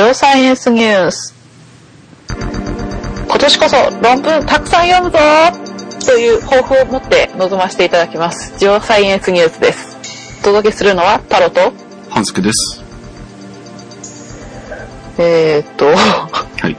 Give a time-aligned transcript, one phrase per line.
[0.00, 1.34] ジョーサイエンスニュース。
[3.26, 5.18] 今年こそ論文たくさん読むぞ
[6.06, 8.58] という抱負を持って臨ませていただきます。
[8.58, 10.38] ジョーサイエンスニュースです。
[10.40, 11.74] お届けするのはタロと、
[12.08, 12.82] 半助です。
[15.18, 16.74] えー、っと、はい。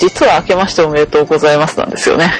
[0.00, 2.32] 実は明けましておめでとうございますなんですよね。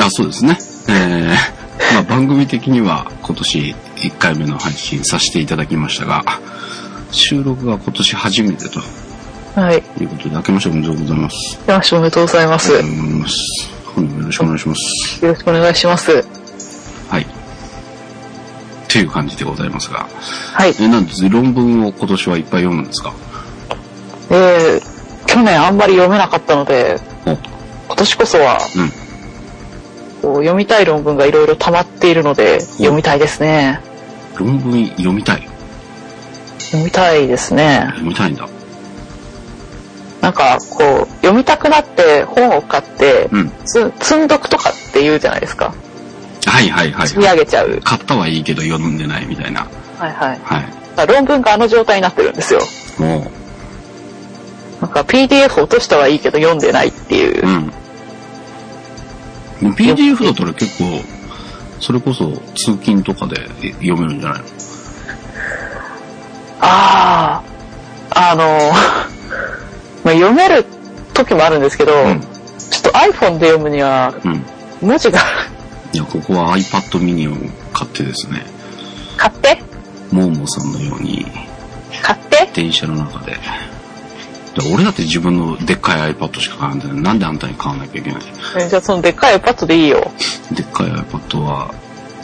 [0.00, 0.56] あ、そうですね。
[0.88, 6.24] えー、まあ番組的には今年1回目の配信させていただきましたが、
[7.16, 8.80] 収録が今年初めてと
[9.60, 9.82] はい。
[10.00, 11.58] いうことで、明けましておめでとうございます。
[11.60, 12.72] 明けましておめでとうございます。
[12.72, 13.36] よありがとうございます。
[13.94, 15.26] 本日もよろしくお願いします。
[15.26, 16.12] ろしくお願いします。
[17.08, 17.22] はい。
[17.22, 17.26] っ
[18.88, 20.06] ていう感じでございますが、
[20.52, 20.74] はい。
[20.78, 23.12] え、なんです論文を今年はいっぱい読むんですか？
[24.30, 28.90] えー、去年あんまり読めなかったので、お、今年こそはうん。
[30.22, 33.80] こう読みたい論文がいろいろ溜まっているので、読みたいですね。
[34.38, 35.48] 論文読みたい？
[36.76, 37.86] 読みたいですね。
[37.90, 38.48] 読みたいんだ。
[40.20, 43.52] なんか、こう、読みたくなって本を買って、うん。
[43.64, 45.74] つ積んどくとかって言うじゃないですか。
[46.46, 47.08] はいはいはい。
[47.08, 47.80] 積み上げちゃう。
[47.82, 49.66] 買ったはいいけど読んでないみたいな。
[49.98, 50.40] はいはい。
[50.42, 51.06] はい。
[51.06, 52.60] 論文があの状態になってるんですよ。
[52.98, 53.30] も
[54.80, 57.48] なんか PDF 落としたはいいけど読んでないっていうう、。
[59.62, 59.72] うん。
[59.72, 60.84] PDF だったら結構、
[61.80, 63.36] それこそ通勤とかで
[63.80, 64.44] 読めるんじゃないの？
[66.60, 67.42] あ
[68.10, 68.72] あ、あの、
[70.04, 70.64] まあ、読める
[71.14, 72.20] 時もあるんですけど、うん
[72.68, 74.44] ちょっと iPhone で読むにはうん。
[74.82, 75.20] 文字が
[75.92, 77.36] いや、ここは iPad mini を
[77.72, 78.44] 買ってですね、
[79.16, 79.62] 買って？
[80.10, 81.24] モーモーさんのように
[82.02, 82.50] 買って？
[82.54, 83.32] 電車の中で、
[84.60, 87.00] で俺だって自分のでっかい iPad しか買わないんだよ。
[87.02, 88.20] なんであんたに買わなきゃいけない？
[88.58, 90.10] えじゃあそのでっかい iPad でいいよ。
[90.50, 91.70] でっかい iPad は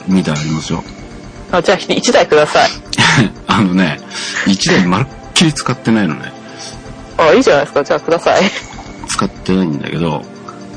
[0.09, 0.83] 2台ありますよ。
[1.53, 2.71] あじゃあ1台ください。
[3.47, 4.01] あのね、
[4.47, 6.33] 1台まるっきり使ってないのね。
[7.19, 7.85] あいいじゃないですか。
[7.85, 8.43] じゃあください。
[9.09, 10.25] 使ってないんだけど、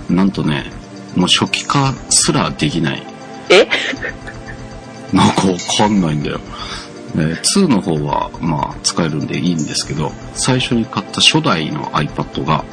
[0.09, 0.71] なんとね、
[1.15, 3.03] もう初期化すらできない。
[3.49, 3.67] え？
[5.13, 6.41] なんかわかんないんだよ。
[7.15, 12.65] で2の方は、まあ、使えるんでいいんですけど、最初に買った初代の iPad が、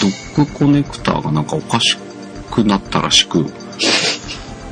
[0.00, 1.96] ドックコネクターがなんかおかし
[2.50, 3.46] くなったらしく、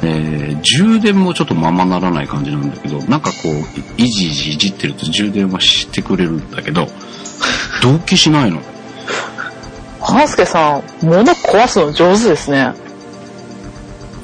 [0.02, 6.86] えー充電もちょっとままならない感じなんだけど、なんかこう、いじいじいじってると充電はしてくれるんだけど、
[7.82, 8.62] 同期しないの。
[10.00, 12.72] 半助さん、物壊すの上手ですね。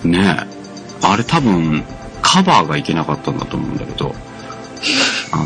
[0.04, 0.46] ねえ。
[1.02, 1.84] あれ多分、
[2.22, 4.14] カバーがいけなかったんだと思うんだけど、
[5.32, 5.44] あの、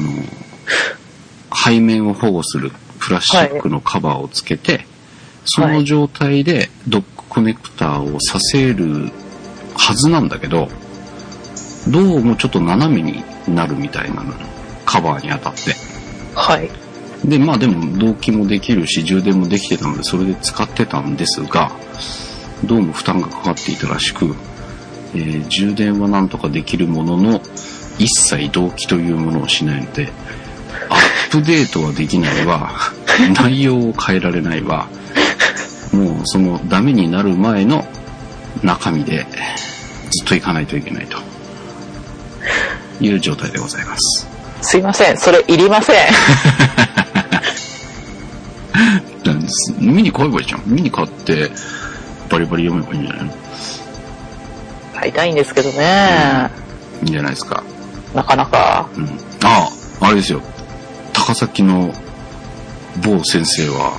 [1.65, 4.87] 背面を保護するプラスチックのカバーをつけて、
[5.45, 9.11] その状態でドックコネクターをさせる
[9.83, 10.69] はずなんだけど、
[11.89, 14.33] どうもちょっと斜めになるみたいなの。
[14.87, 15.75] カバーに当たって。
[16.37, 16.71] はい。
[17.25, 21.73] で、まあでも動機もできるし充電もできてたのでそれで使ってたんですが、
[22.65, 24.37] どうも負担がかかっていたらしく、
[25.15, 27.41] えー充電はなんとかできるものの、
[27.99, 30.13] 一切動機というものをしないので、
[30.91, 32.71] アップデートはできないわ、
[33.35, 34.87] 内容を変えられないわ、
[35.93, 37.85] もうそのダメになる前の
[38.63, 39.27] 中身で
[40.11, 41.19] ずっといかないといけないと
[43.01, 44.27] いう状態でございます。
[44.63, 45.17] すいません。
[45.17, 45.97] それいりません。
[49.79, 50.63] 見に買えばいいじゃん。
[50.67, 51.51] 見に買って、
[52.31, 53.35] バリバリ読めばいいんじゃないの？
[54.95, 56.51] 買いたいんですけどね。
[57.03, 57.63] いいんじゃないですか。
[58.15, 58.89] なかなか。
[58.97, 59.05] うん。
[59.45, 59.69] あ
[60.01, 60.41] あ、あれですよ。
[61.13, 61.93] 高崎の
[63.03, 63.99] 某先生は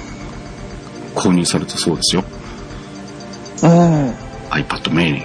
[1.16, 2.24] 購入されたそうですよ。
[3.64, 4.14] うん。
[4.54, 5.22] iPad mini。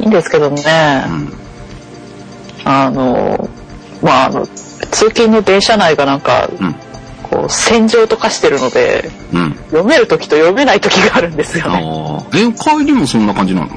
[0.00, 1.04] いいんですけどね。
[1.06, 1.32] うん。
[2.64, 3.48] あの、
[4.02, 6.74] まあ、あの、通勤の電車内がなんか、うん。
[7.22, 9.54] こう、戦場と化してるので、うん。
[9.70, 11.84] 読める時と読めない時があるんですよあね。
[12.32, 12.36] あ。
[12.36, 13.68] え、帰りもそんな感じなの？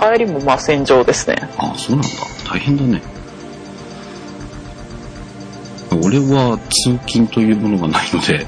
[0.00, 1.36] 帰りもまあ戦場ですね。
[1.56, 2.08] ああ、そうなんだ。
[2.48, 3.02] 大変だね。
[5.90, 8.46] 俺は通勤というものがないので、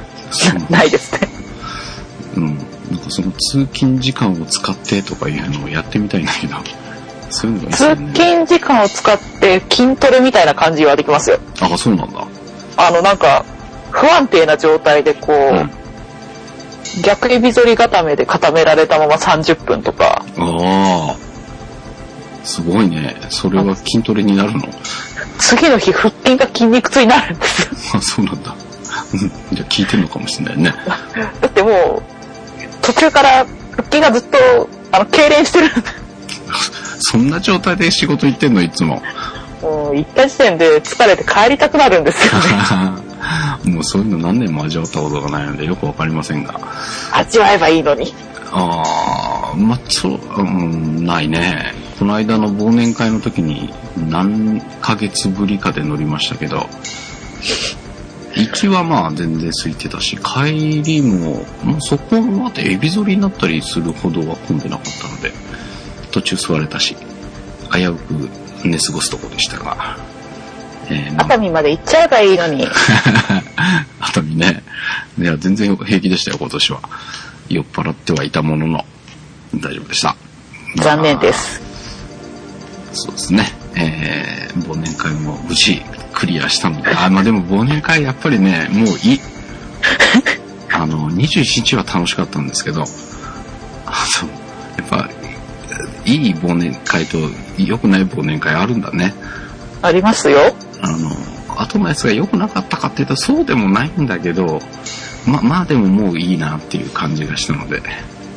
[0.70, 1.28] ないですね。
[2.36, 2.58] うん。
[2.90, 6.56] なんかその通勤時間を使ってとかいうのをやってみたいんだけど、
[7.30, 8.12] そういうのがいいですね。
[8.14, 11.38] 勤時間を使って筋トレみたいな感じはできますよ。
[11.60, 12.26] あ、そうなんだ。
[12.76, 13.44] あの、なんか、
[13.90, 15.70] 不安定な状態でこう、うん。
[17.02, 21.16] 逆指反り固めで固められたまま30分とか、ああ。
[22.42, 23.16] すごいね。
[23.28, 24.62] それは筋トレになるの？
[25.38, 27.68] 次の日腹筋が筋肉痛になるんですよ。
[27.94, 28.54] あ、そうなんだ。
[29.12, 29.18] うん
[29.56, 30.74] じゃあ聞いてんのかもしれないね。
[31.40, 32.02] だってもう、
[32.92, 35.68] 途中から腹筋がずっと、あの、痙攣してる。
[36.98, 39.00] そんな状態で仕事行ってんのいつも。
[39.62, 42.48] もう行った時点で疲れて帰りたくなるんですよね。
[43.72, 46.58] もうそういうの何年も味わったことがないのでよくわかりませんが。
[47.12, 48.12] 味わえばいいのに。
[48.52, 48.82] あ
[49.52, 51.74] あ、まあ、そう、うん、ないね。
[51.98, 53.72] この間の忘年会の時に
[54.08, 56.68] 何ヶ月ぶりかで乗りましたけど、
[58.36, 65.32] 行きはまあ全然空いてたし、帰りも、もうそこまでエビ反りになったりするほどは混んでなかったので、
[66.10, 66.96] 途中座れたし、
[67.72, 68.28] 危うく
[68.64, 69.98] 寝過ごすとこでしたが、
[70.88, 72.66] えーまあ熱海まで行っちゃえばいいのに。
[74.00, 74.62] 熱海ね。
[75.18, 76.80] いや、全然平気でしたよ、今年は。
[77.48, 78.84] 酔っ払ってはいたものの、
[79.54, 80.16] 大丈夫でした。
[80.76, 81.60] 残念です。
[82.92, 83.52] そうですね。
[83.74, 85.82] えー、忘年会も無事
[86.20, 89.20] クリアしたので、あ、まあでも忘年会やっぱりね、もういい。
[90.70, 92.84] あの、21日は楽しかったんですけど、
[93.86, 94.28] あの、
[94.76, 95.08] やっぱ、
[96.04, 97.18] いい忘年会と
[97.56, 99.14] 良くない忘年会あるんだね。
[99.80, 100.54] ありますよ。
[100.82, 101.10] あの、
[101.56, 104.60] 後のやつが良くなかったかっていうとそうでもないんだけど、
[105.26, 107.82] ま、まあでももういいなっていう感じがしたので、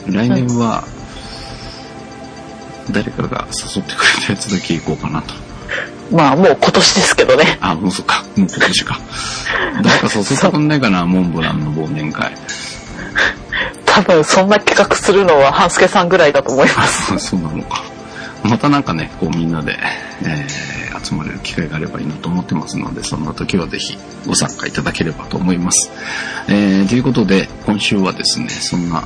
[0.08, 0.86] 来年は、
[2.92, 5.34] 誰かが誘ってくれたやつだけ行こうかなと。
[6.14, 7.58] まあもう今年ですけどね。
[7.60, 8.24] あ、もうそっか。
[8.36, 9.00] もう今年か。
[9.84, 12.32] 誰か誘ってくんないかな、モンブランの忘年会。
[13.86, 17.18] 多分そんな企画するのは半助さんぐらいだと思います。
[17.18, 17.84] そうなのか。
[18.44, 19.78] またなんかね、こうみんなで、
[20.24, 25.92] えー集まれる機会があればいいなと思ってますので、そんな時はぜひご参加いただければと思います。
[26.48, 29.04] えーということで、今週はですね、そんな、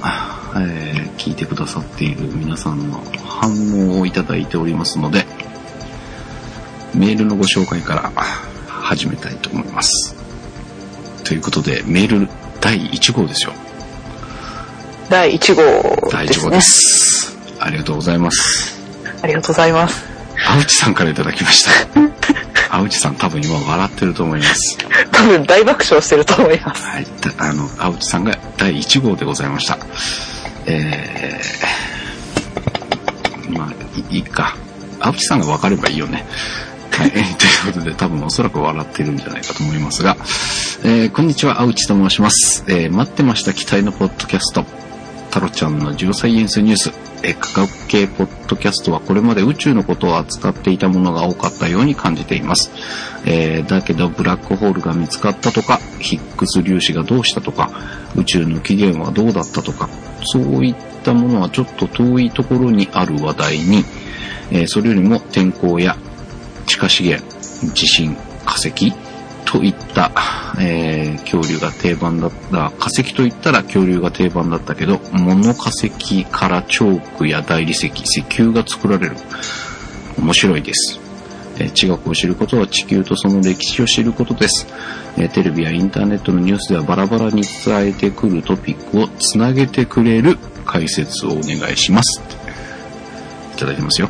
[0.58, 3.52] えー聞いてくださっている皆さんの反
[3.90, 5.26] 応をいただいておりますので、
[6.94, 8.12] メールのご紹介から
[8.68, 10.16] 始めたいと思います。
[11.24, 12.30] ということで、メール
[12.62, 13.54] 第1号ですよ。
[15.10, 15.62] 第1号
[16.12, 16.52] 第1号ですね。
[16.52, 17.38] です。
[17.60, 18.80] ありがとうございます。
[19.22, 20.06] ありがとうございます。
[20.48, 21.72] 青内さんからいただきました。
[22.78, 24.78] 青内さん多分今笑ってると思います。
[25.12, 26.86] 多分大爆笑してると思います。
[26.86, 27.08] はい。
[27.22, 29.78] だあの、青内さんが第1号でございました。
[30.66, 33.72] えー、まあ、
[34.12, 34.56] いいいか。
[35.00, 36.26] 青内さんが分かればいいよね。
[36.98, 37.12] はい。
[37.12, 40.18] ということで、多分おそらく笑ってるんじゃないかと思いますが、
[40.84, 42.66] えー、こんにちは、青内と申します。
[42.68, 44.66] えー、待ってました期待のポッドキャスト。
[45.30, 46.92] タロちゃんのジオサイエンスニュース。
[47.24, 52.72] えー科学系ポッドキャストはこれまで宇宙のことを扱っていたものが多かったように感じています。
[53.26, 57.70] えーだけどブラックホールが見つかったとか、ヒッグス粒子がどうしたとか、
[58.16, 59.88] 宇宙の起源はどうだったとか、
[60.24, 63.86] そういったものはちょっと遠いところにある話題に、
[64.50, 65.96] えーそれよりも天候や
[66.68, 67.26] 地下資源、
[67.74, 68.16] 地震、
[68.46, 68.94] 化石
[69.46, 70.12] といった、
[70.60, 79.18] えー恐竜が定番だった、化石といったら恐竜が定番だったけど、物化石からチョークや大理石、石油が作られる。
[80.20, 81.00] 面白いです。
[81.74, 84.68] 地学を知ることは地球とその歴史を知ることです、
[85.34, 92.22] テレビやインターネットのニュースではバラバラに伝えてくるトピックをつなげてくれる解説をお願いします。
[93.56, 94.10] いただいてますよ。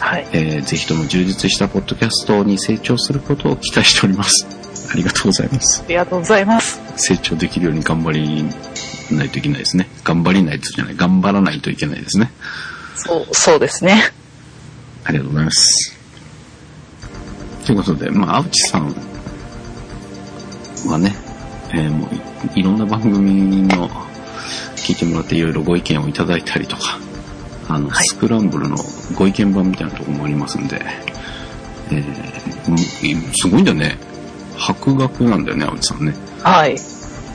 [0.00, 0.26] はい。
[0.32, 4.46] えーぜひとも充実したポッドキャストに成長することを期待しております。
[4.90, 5.82] ありがとうございます。
[5.86, 6.80] ありがとうございます。
[6.96, 8.44] 成長できるように頑張り
[9.16, 9.88] ないといけないですね。
[10.02, 12.30] 頑張りないとじゃない、頑張らないといけないですね。
[12.96, 14.12] そう、そうですね。
[15.04, 15.96] ありがとうございます。
[17.66, 18.94] ということで、まあ、青地さん
[20.86, 21.14] はね、
[21.72, 22.14] えーもう
[22.56, 23.88] いいろんな番組の
[24.76, 26.98] 聞いてもらっていろいろご意見をいただいたりとか、
[27.70, 28.76] あの、はいスクランブルの
[29.14, 30.80] ご意見版みたいなところもありますんで、
[31.90, 32.78] えーうん
[33.32, 33.96] すごいんだよね。
[34.56, 36.14] 博学なんだよね、青地さんね。
[36.42, 36.74] はい。
[36.74, 36.76] い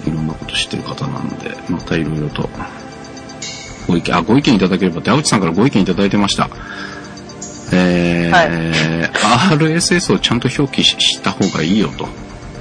[0.08, 2.48] ろんなこと知ってる方なので、またいろいろと、
[3.88, 6.50] ご意見、あ、ご意見いただければって、青地さんからご意見いただいてました。
[7.74, 9.10] えー
[9.50, 12.08] RSS をちゃんと表記しした方がいいよと、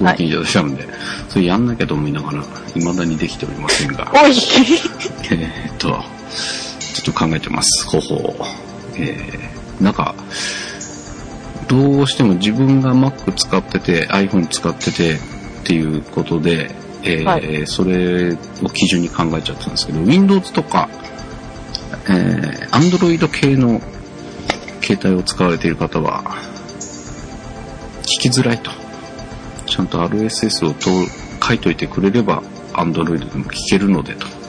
[0.00, 0.88] ご意見いただいたので、
[1.28, 2.42] それやんなきゃと思いながら、
[2.74, 4.30] 未だにできておりませんが、おい。
[4.30, 6.02] えーっと、
[7.04, 8.36] ちょっと考えてます、方法を。
[8.96, 10.14] えー、なんか、
[11.68, 15.18] どうしても自分が Mac 使ってて、iPhone 使っててっ
[15.64, 16.70] ていうことで、
[17.02, 18.36] えーはいそれを
[18.72, 20.88] 基準に考えちゃったんですけど、Windows とか、
[22.08, 23.82] えー、Android 系の
[24.82, 26.24] 携帯を使われている方は、
[28.02, 28.70] 聞きづらいと。
[29.66, 32.42] ちゃんと RSS をと書いといてくれれば、
[32.72, 34.43] Android でも聞けるのでと。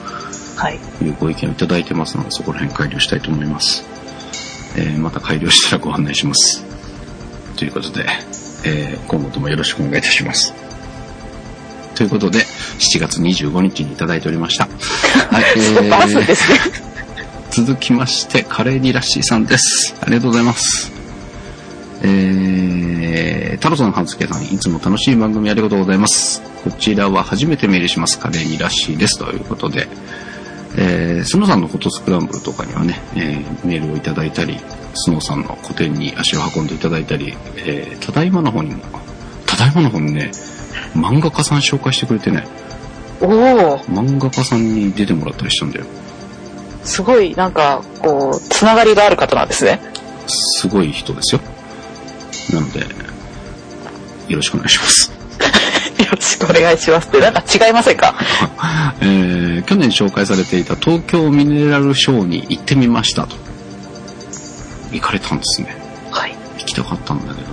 [0.56, 0.78] はい。
[1.02, 3.84] いうご意見をいただいてますので、そこら辺改良したいと思います。
[4.76, 6.64] えーまた改良したらご案内します。
[7.56, 8.06] ということで、
[8.64, 10.52] えー今後ともよろしくお願いいたします。
[11.94, 14.64] ということで、7月25日にいただいておりました。
[14.64, 15.44] はい、
[15.86, 16.58] えバスですね。
[17.50, 19.94] 続きまして、カレーリラッシーさんです。
[20.02, 20.92] ありがとうございます。
[22.02, 26.42] えーー、太郎さん、はずけさん、いつも楽しい番組ありがとうございます。
[26.62, 28.18] こちらは初めてメールします。
[28.18, 29.18] カレーにらしいです。
[29.18, 29.88] ということで、
[30.78, 34.58] えー、スノーさんのフォトスクランブルとかにはね、えーメールをいただいたり、
[34.94, 38.82] スノーさんの個展に足を運んでいただいたり、えー、ただいまの方にも、
[39.46, 40.30] ただいまの方にね、
[40.94, 42.46] 漫画家さん紹介してくれてね、
[43.20, 45.86] おお漫画家さんに出てもらったりしたんだよ。
[46.84, 49.80] すごい、なんか、こう、つながりがある方なんですね。
[50.28, 51.40] すごい人ですよ。
[52.52, 55.10] なので、よろしくお願いします。
[56.04, 58.14] よろしくお願いしますって、なんか違いませんか？
[59.00, 63.36] えー去年紹介されていた東京ミネラルショーに行ってみましたと。
[64.92, 65.76] 行かれたんですね。
[66.10, 66.34] はい。
[66.58, 67.48] 行きたかったんだけど、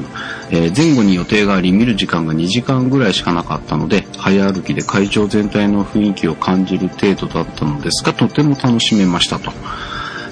[0.51, 9.51] えー前後に予定があり見る時間が2時間ぐらいしかなかったので早歩きで会場全体の雰囲気を感じる程度だったのですがとても楽しめましたと、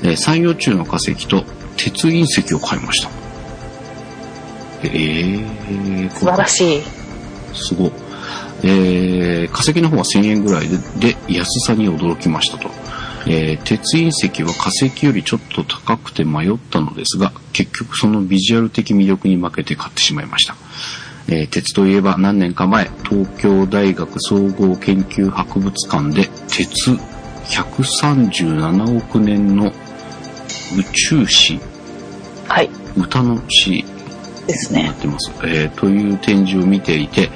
[0.04, 1.44] えー山陽中の化石と
[1.78, 3.22] 鉄隕石を買いました
[4.84, 6.82] えー、素晴らしい。
[7.54, 7.92] すごい。
[8.64, 10.78] えー、化石の方は1000円ぐらいで
[11.14, 12.70] で安さに驚きましたと。
[13.28, 20.56] えー鉄隕石は化石よりちょっと高くて迷ったのですが、結局そのビジュアル的魅力に負けて買ってしまいました。
[21.28, 26.92] えー鉄といえば何年か前、東京大学総合研究博物館で鉄
[27.46, 31.60] 137億年の宇宙史、
[32.48, 32.70] はい。
[32.98, 33.86] 歌の詩
[34.48, 34.84] ですね。
[34.84, 37.30] なってます、えーという展示を見ていて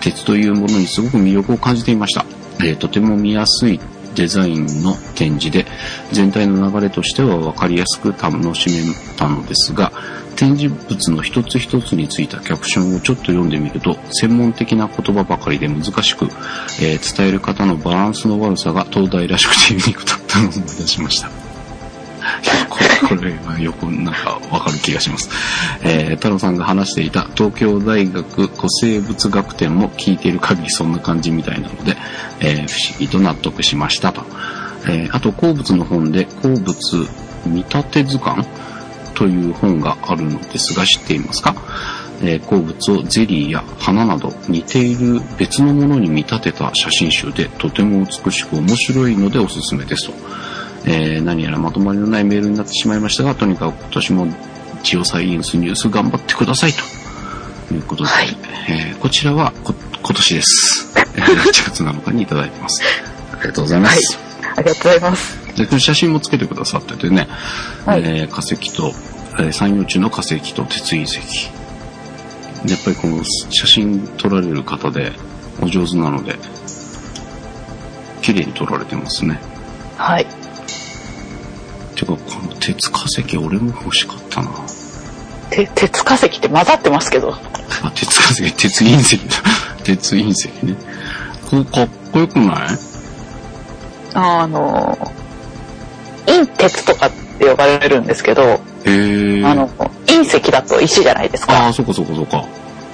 [0.00, 2.24] 鉄というものにすごく魅力を感じていました、
[2.60, 3.80] えーとても見やすい
[4.14, 5.66] デザインの展示で
[6.12, 9.92] 全体の流れとしては分かりやすく楽しめたのですが
[10.36, 16.24] 展示物の一つ一つについたキャプションをちょっと読んでみると専門的な言葉ばかりで難しく、
[16.80, 21.28] えー伝える方のバランスの悪さが東大らしくてユニークだったのを思い出しました
[23.08, 25.30] これはよくなんかわかる気がします。
[25.82, 31.96] えー、太郎さんが話していた東京大学古生物学展も聞いている限りそんな感じみたいなので、
[32.40, 34.22] えー不思議と納得しましたと。
[34.88, 36.74] えーあと、鉱物の本で鉱物
[37.46, 38.46] 見立て図鑑
[39.14, 41.54] という本があるのですが知っていますか？
[42.22, 50.14] えー鉱物をゼリーや花など似ている別のものに見立てた写真集でとても美しく面白いのでおすすめですと。
[50.86, 54.26] えー何やらまとまりのないメールになってしまいましたが、とにかく今年も
[54.82, 56.72] ジオサイエンスニュース頑張ってください
[57.68, 58.28] ということで、はい
[58.68, 60.92] えーこちらはこ今年です。
[61.16, 62.82] えー 1月7日にいただいてます。
[63.32, 64.18] ありがとうございます。
[64.56, 65.38] ありがとうございます。
[65.56, 67.28] でこの写真もつけてくださっててね、
[67.84, 68.92] はいえー化石と、
[69.38, 71.18] えー山陽中の化石と鉄隕石。
[72.66, 75.12] やっぱりこの写真撮られる方で
[75.62, 76.36] お上手なので、
[78.22, 79.40] 綺麗に撮られてますね。
[79.96, 80.26] はい。
[82.00, 84.50] てか、この鉄化石俺も欲しかったな。
[85.50, 87.34] て鉄化石って混ざってますけど。
[87.82, 89.22] あ、鉄化石、 鉄隕石だ。
[89.84, 90.74] 鉄隕石ね。
[91.50, 92.78] これかっこよくない？
[94.14, 94.96] あの、
[96.26, 99.42] 隕鉄とかって呼ばれるんですけど、へえ。
[99.44, 99.68] あの、
[100.06, 101.66] 隕石だと石じゃないですあか。
[101.68, 102.46] あ、そこそこそこ。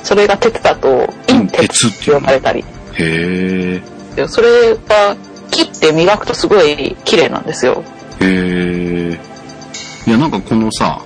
[0.03, 0.89] それが鉄だと
[1.27, 2.61] 隕鉄って呼ばれたり。
[2.61, 2.65] へ
[2.99, 3.83] え。
[4.15, 5.15] でそれが
[5.51, 7.83] 切って磨くとすごい綺麗なんですよ。
[8.21, 9.21] へえ。
[10.07, 11.01] いや、なんかこのさ、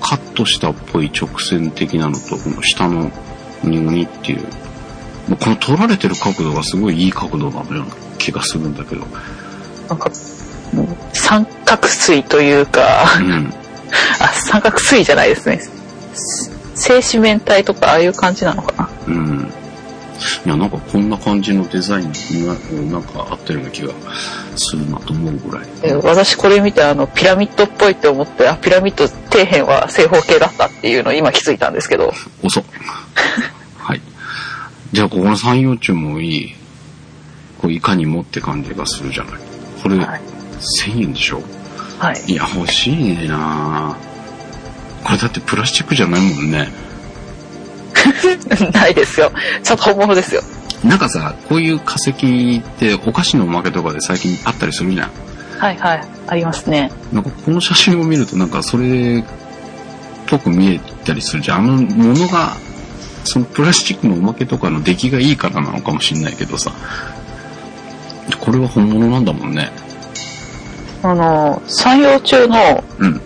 [0.00, 3.10] カットしたっぽい直線的なのと、この下の
[3.64, 4.42] ニゴニっていう、
[5.28, 9.06] もうこの撮られてる角度がすごいいい角度なのような気がするんだけど。
[9.88, 10.10] なんか、
[10.74, 13.52] うん三角錐というか、うん。
[14.20, 15.60] あ、三角錐じゃないですね。
[16.74, 18.88] 静止面体とかああいう感じなのかな。
[19.08, 19.52] うん。
[20.44, 22.12] いや、なんかこんな感じのデザイン
[22.46, 22.54] が、
[22.90, 23.92] なんか合ってるような気が
[24.56, 25.66] するなと思うぐらい。
[25.82, 32.64] で私これ見てあのピラミッドっぽいって思って、あ、ピラミッド底辺は正方形だったっていうのを今気づいたんですけど、遅っ。
[33.78, 34.00] はい。
[34.92, 36.54] じゃあ、ここの三葉虫もいい。
[37.58, 39.34] こういかにもって感じがするじゃない。
[39.82, 40.20] これ、はい。
[40.60, 41.42] 1000円でしょ？
[41.98, 42.22] はい。
[42.26, 43.96] いや、欲しいねな
[45.04, 46.68] これだってプラスチックじゃないもんね。
[48.72, 49.32] ないですよ。
[49.62, 50.42] ちゃんと本物ですよ。
[50.84, 52.10] なんかさ、こういう化石
[52.58, 55.10] ってお菓子のおまけとかで最近あったりするじゃん。
[55.58, 56.04] はいはい。
[56.28, 56.90] ありますね。
[57.12, 59.24] なんかこの写真を見るとなんかそれっ
[60.26, 61.58] ぽく見えたりするじゃん。
[61.58, 62.56] あのものが、
[63.24, 66.72] そのプラスチックのおまけとかの出来がいいからなのかもしんないけどさ。
[68.40, 69.72] これは本物なんだもんね。
[71.02, 73.20] あの、山陽中のうん。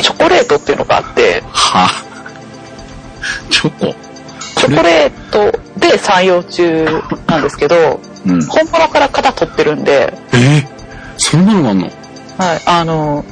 [0.00, 1.88] チョコレートっていうのがあって、は
[3.50, 3.94] チョコ？
[4.62, 6.86] チョコレートで山陽中
[7.26, 8.40] なんですけど、うん。
[8.46, 10.66] 本物から型取ってるんで、えー、
[11.16, 11.86] そんなのがあんの？
[11.86, 13.24] はい、あの、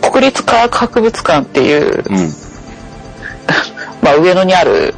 [0.00, 2.32] 国立科学博物館っていう、うん。
[4.00, 4.94] まあ上野にある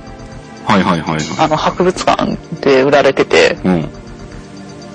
[0.67, 3.69] はいはいはいはあの、博物館で売られてて、い。
[3.69, 3.89] うん。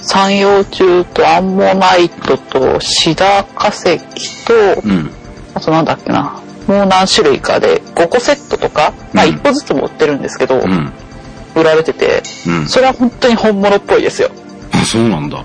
[0.02, 3.98] 三葉虫とアンモナイトとシダ化石
[4.46, 5.10] と、うん。
[5.56, 10.91] あとなんだっけな、もう何種類かで5個セットとか、まあうん1個ずつも売ってるんですけど、うん。
[11.55, 12.67] 売られてて、うん。
[12.67, 14.29] それは本当に本物っぽいですよ。
[14.72, 15.43] あ、そうなんだ。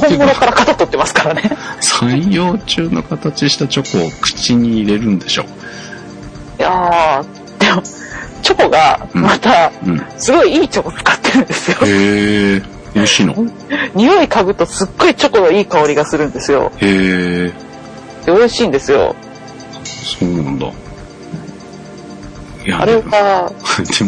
[0.00, 1.42] 本物てか、から型取ってますからね。
[1.80, 5.44] 三葉虫の形したチョコを口に入れるんでしょ。
[6.58, 7.82] いやー、でも、
[8.42, 10.06] チョコがまた、うん。
[10.18, 11.78] すごいいいチョコ使ってるんですよ。
[11.86, 12.62] へえ。
[12.94, 13.34] 美味しいの？
[13.94, 16.72] 匂い嗅ぐとすっごいチョコのいい香りがするんですよ。
[16.80, 17.52] へえ。
[18.24, 19.14] で美味しいんですよ。
[20.06, 20.66] そうなんだ。
[22.64, 23.52] いや、あれは、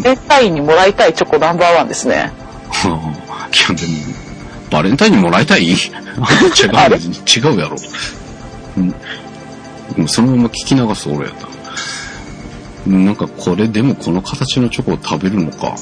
[0.02, 2.32] バレンタインにもらいたいチョコナンバーワンですね。
[2.82, 2.92] いや、
[3.76, 3.92] でも、
[4.70, 5.64] バレンタインにもらいたい？
[5.66, 7.76] 違う違うやろ。
[8.76, 10.08] うん。
[10.08, 11.48] そのまま聞き流す俺やった。
[12.90, 15.74] なんかこれでもこの形のチョコを食べるのか、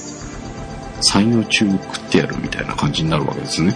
[1.03, 3.75] 三葉虫を食ってやるみたいな感じになるわけですね。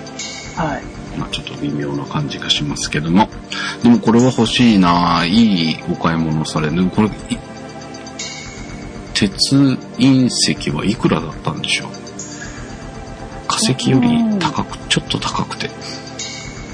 [0.57, 0.83] はい。
[1.21, 3.29] まあちょっと微妙な感じがしますけども。
[3.83, 7.11] でもこれは欲しいないいお買い物されこれ、い
[9.13, 9.55] 鉄
[9.99, 11.89] 隕石はいくらだったんでしょう？
[13.47, 14.09] 化石より
[14.39, 15.69] 高く、ちょっと高くて。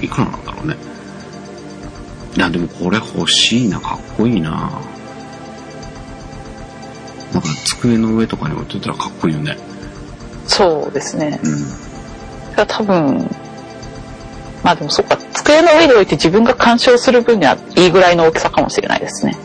[0.00, 0.76] いくらなんだろうね。
[2.36, 4.50] いや、でもこれ欲しいな、かっこいいな。
[7.32, 9.56] なんか机の上とかに置いといたらかっこいいよね。
[10.46, 11.40] そうですね。
[11.42, 12.66] うん。
[12.66, 13.28] 多分、
[14.66, 19.36] まあでもそっか、机の上に置いて自分が鑑賞する分にはいいぐらいの大きさかもしれないですね。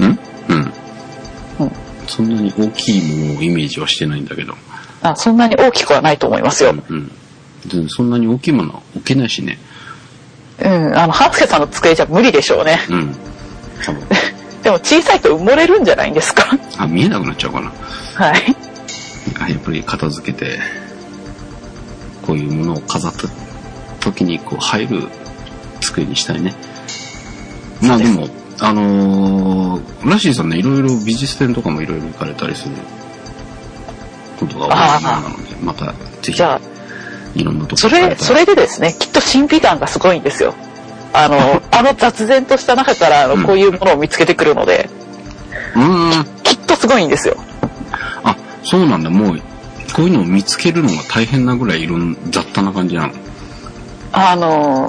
[0.00, 0.18] うん？
[0.48, 0.72] うん。
[1.60, 1.72] うん
[2.06, 4.54] そんなに大きいものをイメージはしてないんだけど。
[5.02, 6.74] あそんなに大きくはないと思いますよ。
[6.88, 7.08] うん。
[7.66, 9.58] でそんなに大きいものは置けないしね。
[10.60, 12.80] うん、あの、スケさんの机じゃ無理でしょうね。
[12.88, 13.14] うん。
[13.84, 14.02] 多分。
[14.62, 16.46] でも小さいと埋もれるんじゃないんですか？
[16.78, 17.70] あ、見えなくなっちゃうかな。
[18.14, 18.56] はい。
[19.38, 20.58] あやっぱり片付けて、
[22.26, 23.28] こういうものを飾った
[24.00, 25.08] 時にこう入る
[25.80, 26.54] 机にしたいね。
[27.80, 28.28] まあでも、
[28.60, 32.74] あのー、ラッシーさんね、いろいろ美術展とかもいろいろ行かれたりする
[34.38, 35.86] ことが多いようなので、また
[36.22, 36.60] ぜひじゃあ、
[37.34, 40.54] いろんなとこそれ、それでですね、きっと審美眼がすごいんですよ。
[41.12, 44.90] あの、 あの雑然とした中から、こういうものを見つけてくるので、
[45.74, 46.24] うーん。
[46.42, 47.36] きっとすごいんですよ。
[48.24, 49.10] あ、そうなんだ。
[49.10, 49.40] もう、
[49.94, 53.12] こういうのを見つけるのが大変なぐらいいろん雑多な感じなの。
[54.18, 54.88] あの、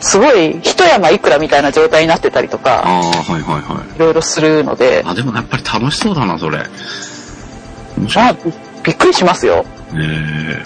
[0.00, 3.96] すごい、一山いくらみたいな状態になってたりとか、ああ、はいはいはい。
[3.96, 6.58] いろいろするので、あ、でもやっぱり楽しそうだな、それ。
[6.58, 8.36] あか、
[8.82, 9.64] びっくりしますよ。
[9.94, 10.64] え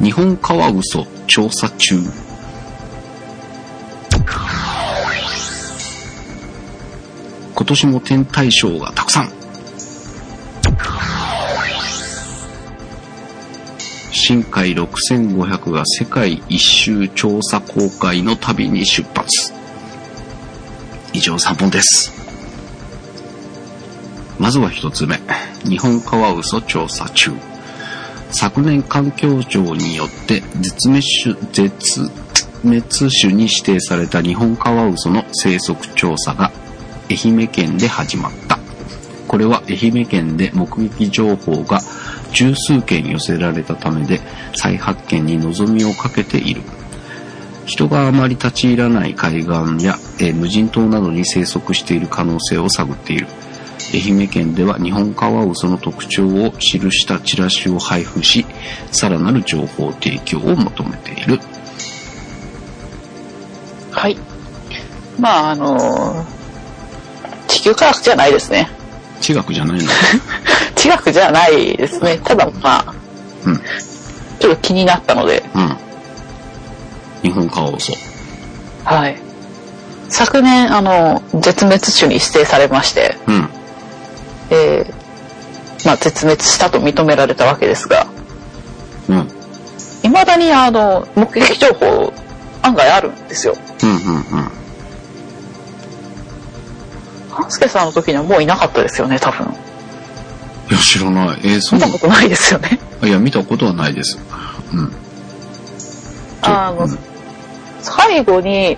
[0.02, 1.96] 日本カワウソ調査中。
[7.54, 9.37] 今年も天体ショーがたくさん。
[14.28, 19.54] 深海6500が世界一周調査航海の旅に出発。
[21.14, 22.12] 以上3本です。
[24.38, 25.18] まずは1つ目。
[25.64, 27.30] 日本カワウソ調査中。
[28.30, 32.10] 昨年環境省によって絶滅種、絶
[32.62, 36.52] 滅種に指定された日本カワウソの生息調査が
[37.10, 38.58] 愛媛県で始まった。
[39.26, 41.80] これは愛媛県で目撃情報が
[42.32, 44.20] 十数件寄せられたためで
[44.54, 46.62] 再発見に望みをかけている。
[47.66, 49.50] 人があまり立ち入らない海岸
[49.84, 53.26] や、えー無人島などに生息している可能性を探っている。
[53.92, 58.46] 愛媛県では日本カワウソの特徴を記したチラシを配布し、
[58.90, 61.38] さらなる情報提供を求めている。
[63.90, 64.16] はい。
[65.18, 66.24] まあ、あの
[67.48, 68.77] 地球科学じゃないですね。
[69.20, 69.88] 地学じゃないの？
[70.76, 72.18] 地学じゃないですね。
[72.24, 72.94] ただ、まあ、
[73.44, 73.56] うん。
[74.38, 75.76] ちょっと気になったので、うん。
[77.22, 77.92] 日本カワウソ。
[78.84, 79.20] はい。
[80.08, 83.48] 昨年、あの、絶滅種に指定されまして、うん。
[84.50, 84.98] えー
[85.86, 88.06] まあ、絶滅したと認められたわけですが、
[89.08, 89.28] うん。
[90.02, 92.12] 未だにあの、目撃情報、
[92.62, 93.56] 案外あるんですよ。
[93.82, 93.90] うん。
[93.90, 93.96] うん。
[93.96, 94.50] うん。
[97.38, 99.46] 半助さんの時にはもういなかったですよね、多分。
[100.70, 101.40] いや、知らない。
[101.44, 102.80] えー、そう見たことないですよね。
[103.02, 104.18] いや、見たことはないです。
[104.72, 104.92] うん。
[106.42, 106.98] あのうん、
[107.80, 108.76] 最後に、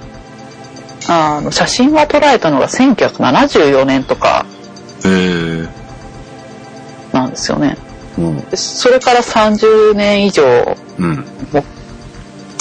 [1.08, 4.44] あの、写真が捉えたのが1974年とか
[5.04, 5.68] えー、
[7.12, 7.78] なんですよね。
[8.18, 8.50] うん。
[8.50, 11.24] でそれから30年以上、うん。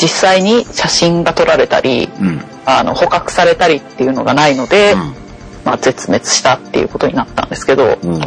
[0.01, 2.41] 実際に写真が撮られたり、うん。
[2.65, 5.28] あの、捕獲されたりっていうのがないので、うん。
[5.65, 8.21] まあ、絶滅したっていうことになったんですけど、うん。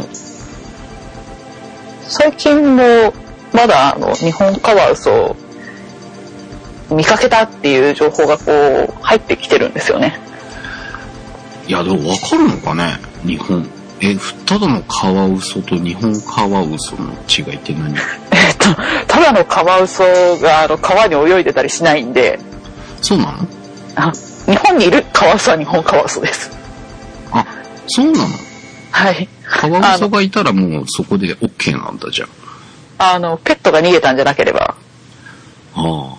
[2.01, 3.13] 最近も
[3.53, 5.35] まだあの日本カワウソを
[6.95, 10.19] 見かけたっていう情報がこう入ってきてるんですよね。
[11.67, 12.97] いや、でも分かるのかね？
[13.25, 13.67] 日本。
[14.01, 14.15] え、
[14.45, 17.95] ただのカワウソと日本カワウソの違いって何？
[18.31, 18.75] えっと、
[19.07, 20.03] ただのカワウソ
[20.41, 22.37] があの川に泳いでたりしないんで、
[23.01, 23.47] そうなの？
[23.95, 24.11] あ
[24.45, 26.51] 日本にいるカワウソは日本カワウソです。
[27.83, 28.27] あ、そうなの？
[28.91, 29.27] はい。
[29.45, 32.27] カワウソがいたらもうそこで OK なんだじゃ
[32.97, 34.75] あの、ペットが逃げたんじゃなければ、
[35.75, 35.81] あ。
[35.81, 36.17] ああ。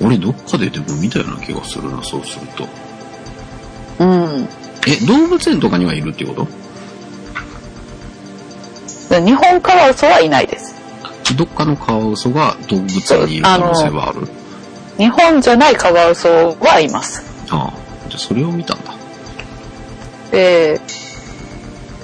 [0.00, 2.68] 俺どっかででも見たような気がするな、そうすると。
[3.98, 4.48] うん。
[4.86, 6.46] え、動物園とかにはいるってこと？
[9.08, 10.74] で日本カワウソはいないです。
[11.36, 14.28] どっかのカワウソが動物園にいる可能性はある？
[14.98, 16.28] 日本じゃないカワウソ
[16.60, 17.22] はいます。
[17.50, 17.85] ああ。
[18.08, 18.94] じゃあそれを見たんだ。
[20.30, 20.80] で、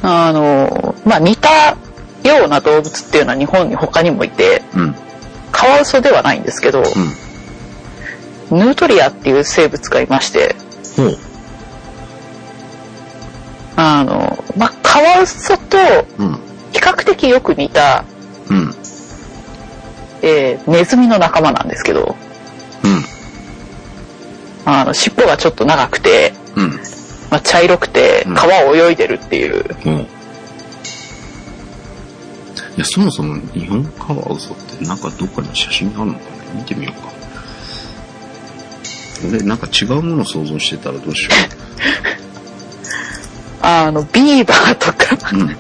[0.03, 1.77] あの、まあ、似た
[2.25, 4.95] ような動物っていうのは日本に他にもいて、うん。
[5.51, 6.83] カワウソではないんですけど、
[8.51, 8.59] うん。
[8.59, 10.55] ヌートリアっていう生物がいまして。
[13.77, 15.79] あの、まあ、カワウソと
[16.19, 16.39] うん。
[16.73, 18.05] 比較的よく似た、
[18.49, 18.75] うん。
[20.23, 22.22] えーネズミの仲間なんですけど、うん。
[24.65, 26.71] あの、尻尾がちょっと長くて、うん。
[27.31, 30.07] まあ、茶色くてうん、川を泳いでるっていう、ほう。
[32.77, 37.09] いや、そもそも日本カワウソってなんかどっかに写真があるのかね見てみようか。
[39.29, 41.31] 俺なんか違うもの想像してたらどうしよ
[43.63, 45.37] あの、ビーバーとか、う。
[45.37, 45.57] うん。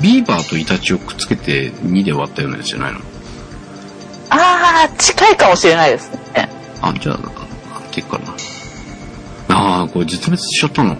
[0.00, 3.00] ビーバーとイタチをくっつけて2で割ったようなやつじゃないの？
[4.30, 6.50] あー、近いかもしれないですね。
[6.82, 7.18] あ、じゃあ、
[7.96, 8.34] なんていうかな。
[9.56, 10.96] ああ、これ絶滅しちゃったの？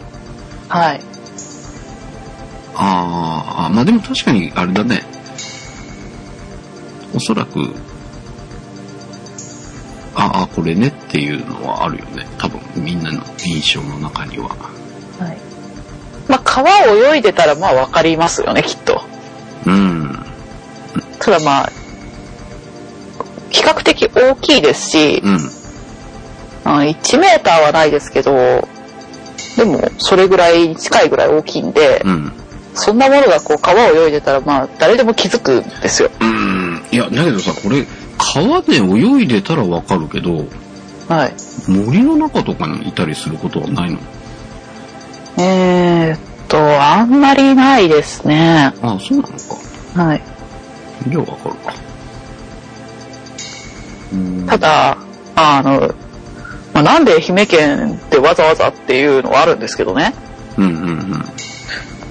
[0.68, 1.00] はい。
[2.74, 5.02] あーあ、まあでも確かにあれだね。
[7.14, 7.74] おそらく、
[10.14, 12.26] ああ、これねっていうのはあるよね。
[12.38, 14.48] 多分みんなの印象の中には。
[14.48, 15.38] はい。
[16.28, 19.02] まあ、川を泳いでたら、まあ、わかりますよね、きっと。
[19.66, 20.18] うん。
[21.20, 21.72] ただまあ、
[23.50, 25.38] 比較的大きいですし、うん。
[26.66, 28.32] あ1メーターはないですけど、
[29.56, 32.32] でも、それぐらいに近いぐらい大きいんで、うん。
[32.74, 36.10] そんなものがこう川を泳いでたら、まあ、誰でも気づくんですよ。
[36.20, 36.82] うん。
[36.90, 37.86] いや、だけどさ、これ、
[38.18, 40.44] 川で泳いでたらわかるけど、
[41.08, 41.34] はい。
[41.68, 43.98] 森の中とかにいたりすることはないの？
[45.38, 48.72] えーっと、あんまりないですね。
[48.82, 50.02] ああ、そうなのか。
[50.04, 50.22] はい。
[51.08, 51.74] じゃあわかるか。
[54.12, 54.98] うんただ、
[55.36, 55.94] あの、まあ、
[56.86, 60.14] なんで愛媛県ってわざわざっていうのはあるんですけどね。
[60.56, 61.24] うんうんうん。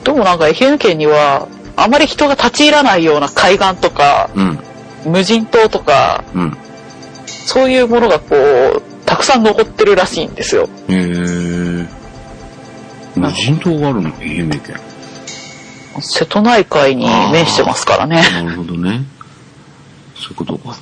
[0.03, 4.59] でもなんか愛媛県には、あまり人が立ち入らないような海岸とか、うん。
[5.05, 6.57] 無人島とか、うん。
[7.25, 10.67] そういうものがこう、たくさん残ってるらしいんですよ。
[10.89, 11.87] へえ。
[13.15, 14.11] 無人島があるの？
[14.19, 14.75] 愛媛県。
[16.01, 18.21] 瀬戸内海に面してますからね。
[18.33, 19.05] なるほどね。
[20.15, 20.75] そういうことか。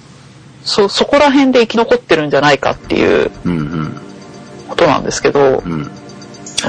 [0.64, 3.94] そ、そこら辺で生き残ってるんじゃないかっていううんうん。
[4.70, 5.84] ことなんですけど、うん。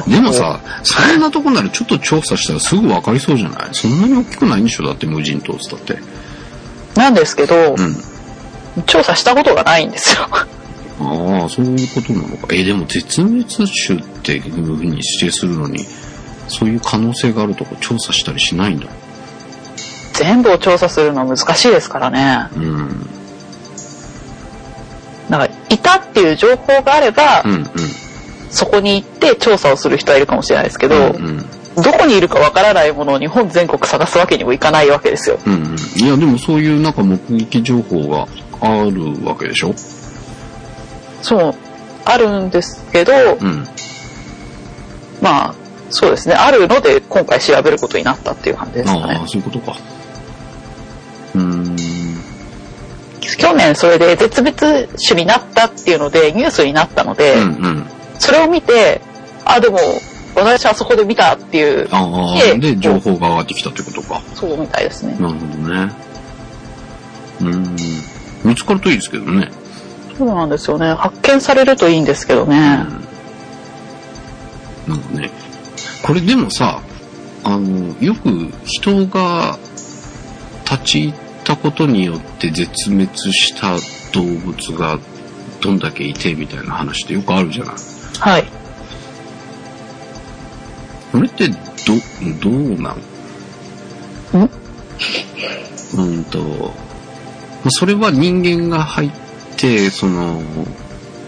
[0.09, 3.68] でもさ、そんなとこならちょっと調査したらすぐ分かりそうじゃない？
[3.72, 4.87] そんなに大きくないんでしょ？
[4.87, 5.98] だって無人島っつったって。
[6.96, 7.74] なんですけど、
[8.74, 8.83] うん。
[8.87, 10.26] 調査したことがないんですよ。
[11.00, 12.48] ああ、そういうことなのか。
[12.52, 15.85] え、でも絶滅種っていうふうに指定するのに、
[16.48, 18.87] そういう可能性があるとこ調査したりしないんだ。
[20.12, 22.48] 全部を調査するのは難しいですからね。
[22.57, 23.07] うん。
[25.30, 27.66] だから、いたっていう情報があれば、うんうん。
[28.50, 31.44] そこに行って調査をする人はいるかもしれないですけど、うん
[31.76, 35.40] どこにいるかわからないものを日本全国探すわけにもいかないわけですよ。
[35.44, 35.52] うん。
[35.54, 35.76] うんうん。
[35.96, 38.28] いや、でもそういうなんか目撃情報が
[38.60, 39.74] あるわけでしょ？
[41.20, 41.54] そう、
[42.04, 43.66] あるんですけど、うん。
[45.20, 45.54] まあ、
[45.90, 49.26] そうですね、あるので今回調べることになったっていう感じですかねああ、。
[49.26, 49.76] そういうことか。
[51.34, 51.76] うーん。
[53.36, 57.86] 去年それで絶滅種になったっていうのでニュースになったので、うんうん。
[58.18, 59.00] それを見て、
[59.44, 59.78] あ、でも、
[60.36, 64.20] 私はそこで見たっていう、ああ、で、情報が上がってきたってことか。
[64.34, 65.16] そうみたいですね。
[65.20, 65.92] なるほどね。
[67.40, 67.76] うーん。
[68.44, 69.50] 見つかるといいですけどね。
[70.18, 70.92] そうなんですよね。
[70.94, 72.58] 発見されるといいんですけどね。
[74.86, 75.30] なんかね。
[76.02, 76.80] これでもさ、
[77.44, 79.58] あの、よく人が
[80.70, 81.14] 立ち入っ
[81.54, 83.76] たことによって絶滅した
[84.12, 84.98] 動物が
[85.60, 87.74] どんだけいてみたいな話ってよくあるじゃない。
[88.18, 88.44] はい。
[91.12, 91.56] これってど、
[92.42, 92.96] どうなん？
[94.36, 94.50] ん？
[95.96, 96.68] うんと、ま
[97.66, 99.10] あそれは人間が入っ
[99.56, 100.42] て、その、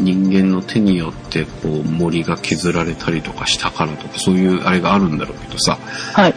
[0.01, 5.79] 人間の手によってこう森が削られたりとかしたからとかそういうあれがあるんだろうけどさ、
[6.13, 6.35] はい。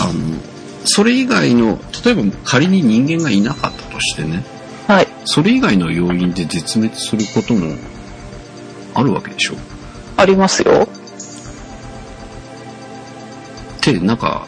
[0.00, 0.55] あの、
[0.86, 4.44] それ以外の、例えば仮に人間がいなかったとしてね、
[4.86, 5.08] はい。
[5.24, 7.74] それ以外の要因で絶滅することも
[8.94, 9.54] あるわけでしょ
[10.16, 10.86] ありますよ。
[13.78, 14.46] って、なんか、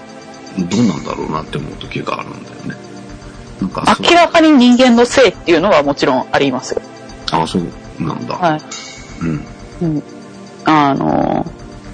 [0.57, 2.77] どうなんだろうなって思う時があるんだよね。
[3.61, 6.83] なんか明らかに人間のせいっていうのはもちろんありますよ。
[7.33, 7.63] あ、そう
[8.03, 8.37] なんだ。
[8.37, 8.61] はい。
[9.21, 9.47] うん。
[9.83, 10.03] うん。
[10.65, 11.47] あの、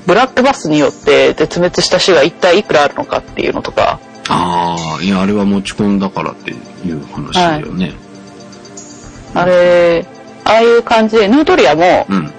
[0.07, 6.55] ブラックバスによって絶滅した種が一体いくらあるのかっていうのとか、ああ、いや、あれは持ち込んだからってい
[6.91, 7.95] う話だよね。
[9.35, 10.07] あれ、
[10.45, 12.33] ああいう感じで、ヌートリアもうん。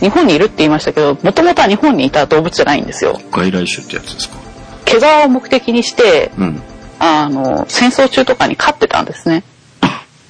[0.00, 3.18] 日本にいるって言いましたけど、もともとは日本にいた動物じゃないんですよ。
[3.30, 4.36] 外来種ってやつですか？
[4.84, 6.62] 毛皮を目的にして、うん。
[6.98, 9.42] あの、戦争中とかに飼ってたんですね。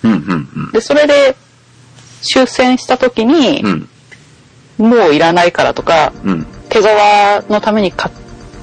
[0.05, 0.71] うん、うん、うん。
[0.71, 1.35] で、それで
[2.23, 3.61] 終戦した時に、
[4.79, 6.85] うん、もういらないからとか、うん、毛皮
[7.51, 8.09] のためにか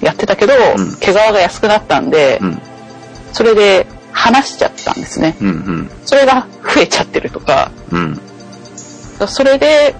[0.03, 2.61] やってたけど、うん毛皮が安くなったんで、うん、
[3.31, 5.35] それで離しちゃったんですね。
[5.41, 8.19] うん、うん、それが増えちゃってるとか、うん。
[9.27, 9.95] それで、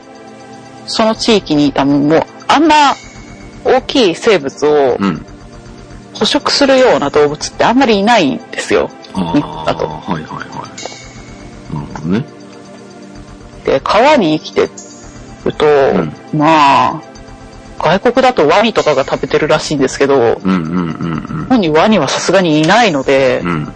[0.88, 2.94] その地域にいたもんも、あんな
[3.64, 5.26] 大きい生物をうん。
[6.14, 8.90] 捕食するような動物ってあんまりいないんですよ。
[9.16, 9.88] あ日本だあ、と。
[9.88, 11.74] はいはいはい。
[11.74, 12.24] なるほどね。
[13.66, 14.70] で、川に生きて
[15.46, 17.02] ると、んまあ、
[17.84, 23.48] 外国だとワニとかが食べてるらしいんですけど、うん、うん、うん、日本にワニはさすがにいないので、うん。
[23.50, 23.64] うん。
[23.68, 23.74] あ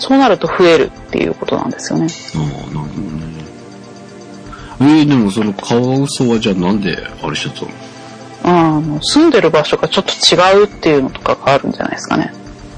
[0.00, 2.08] そうなると増えるっていうことなんですよね。
[2.34, 3.44] あ、なるほどね。
[4.80, 7.70] えー、でもそのカワウソはじゃあなんであれしちゃったの？
[8.76, 12.32] あの住んでる場所がちょっと違うっていうのとかがあるんじゃないですかね。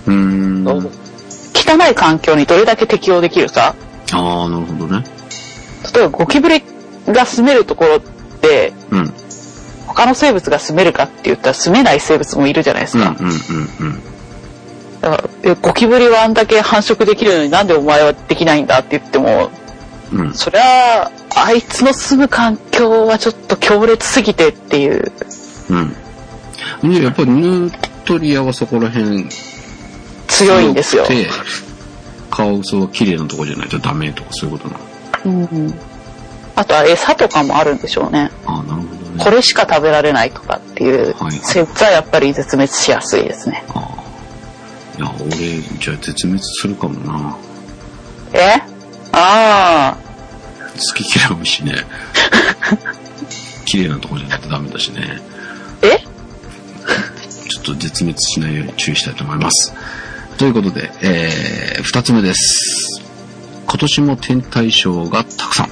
[0.07, 0.67] うーん。
[0.69, 3.75] 汚い環境にどれだけ適応できるか。
[4.13, 5.05] ああ、なるほどね。
[5.95, 6.63] 例えばゴキブリ
[7.09, 8.01] が住めるところっ
[8.41, 9.13] て、うん。
[9.97, 13.17] 他の生物が住めるかって言ったら住めない生物もいるじゃないですうん、か。
[13.19, 13.35] うん、うん、う
[13.95, 14.03] ん。
[15.01, 19.51] だからえゴキブリはあんだけ繁殖できるのになんでお前はできないんだって言っても、
[20.13, 20.35] うん。
[20.35, 21.11] そりゃあ、
[21.47, 25.13] あいつの住む環境はちょっと強烈すぎてっていう。
[25.71, 26.93] うん。
[26.93, 27.73] で、やっぱりヌー
[28.05, 29.27] トリアはそこら辺
[30.29, 31.07] 強いんですよ。
[32.31, 34.79] カワウソは綺麗なとこじゃないとダメとかそういうことな
[35.25, 35.49] の？
[35.55, 35.75] うん
[36.55, 38.31] あとは餌とかもあるんでしょうね。
[38.47, 39.06] ああ、なるほどね。
[39.19, 43.65] これしか食べられないとかっていうはい生物はやっぱり絶滅しやすいですね。
[43.69, 44.99] ああ。
[44.99, 47.37] いや、俺、じゃあ絶滅するかもな。
[48.33, 48.63] え？
[49.13, 49.99] ああ、
[50.75, 51.75] 好き嫌い多いしね。
[53.67, 55.21] 綺麗なとこじゃないとダメだしね。
[55.83, 55.99] え？
[57.49, 59.75] ちょっと絶滅しないように注意したいと思います。
[60.39, 63.03] ということで、えー、二つ目です。
[63.67, 65.71] 今年も天体ショーがたくさん。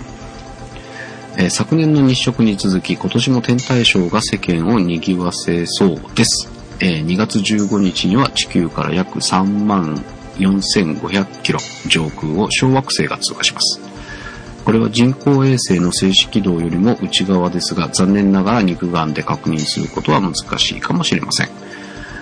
[1.37, 6.49] えー昨年の日食に続き、今年も天体ショーが世間を賑わせそうです。
[6.81, 10.05] えー2月15日には地球から約3万
[10.37, 13.81] 4500キロ上空を小惑星が通過します。
[14.65, 21.49] これは人工衛星の静止軌道よりも内側ですが、残念ながら肉眼で確認することは難しいかもしれません。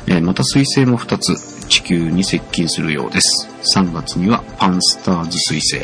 [0.06, 3.46] えーまた水星も2つ地球に接近するようです。
[3.76, 5.76] 3月にはパンスターズ水星、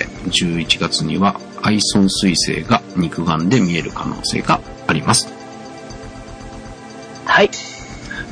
[0.46, 5.28] 11月にはアイソン水星が肉眼で見える可能性があります。
[7.24, 7.50] はい。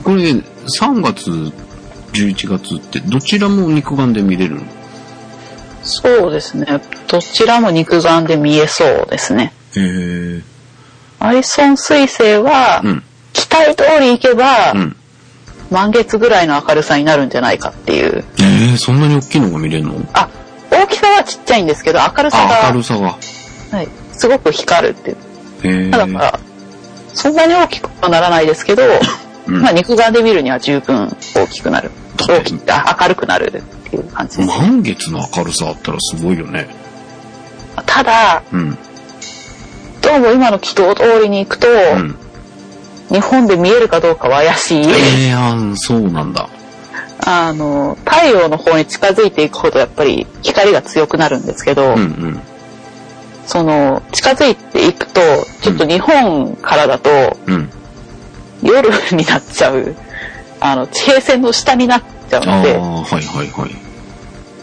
[0.05, 0.43] これ、3
[1.03, 1.31] 月、
[2.13, 4.63] 11月ってどちらも肉眼で見れるの？
[5.83, 6.67] そうですね。
[7.09, 9.53] どちらも肉眼で見えそうですね。
[9.77, 9.81] へ
[10.39, 10.43] え。
[11.19, 13.03] アイソン水星は、うん。
[13.33, 14.97] 期待通り行けば、うん。
[15.71, 18.25] 満月ぐらいの明るさになるんじゃないかっていう。
[18.39, 19.95] えー、そんなに大きいのが見れるの？
[20.15, 20.29] あ、
[20.87, 23.17] 大きさはちっちゃいんですけど、明るさあ、が、明るさが。
[23.73, 25.17] はい、すごく光るって
[25.67, 25.91] いう。
[25.91, 26.41] ただから、
[27.13, 28.83] そんなに大きくはならないですけど、
[29.47, 31.91] うんまあ肉眼で見るには十分大きくなる。
[32.19, 34.49] 大きく、あ明るくなるっていう感じです。
[34.49, 36.69] 満月の明るさあったらすごいよね。
[37.87, 38.79] ただ、うん。
[40.03, 42.17] どうも今の軌道通りに行くと、うん。
[43.09, 44.85] 日本で見えるかどうかは怪しい。
[44.85, 46.49] えー、あーそうなんだ。
[47.27, 52.41] あの、太陽の方に近づいていくほどやっぱり光が強くなるんですけど、うんうん。
[53.47, 55.21] その、近づいていくと、
[55.61, 57.69] ちょっと日本からだとうん。
[58.63, 59.97] 夜になっちゃう、
[60.61, 63.71] あの、地平線の下になっちゃうので、はいはいはい。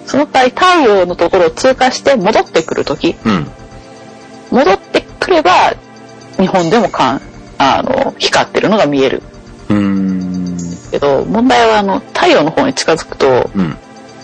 [0.06, 3.48] その場合太陽のところを通過して戻ってくるとき、うん。
[4.52, 5.74] 戻ってくれば、
[6.40, 7.22] 日本でもかん、
[7.58, 9.22] あの、光ってるのが見える。
[10.94, 13.76] けど、問題はあの、太陽の方に近づくと、うん。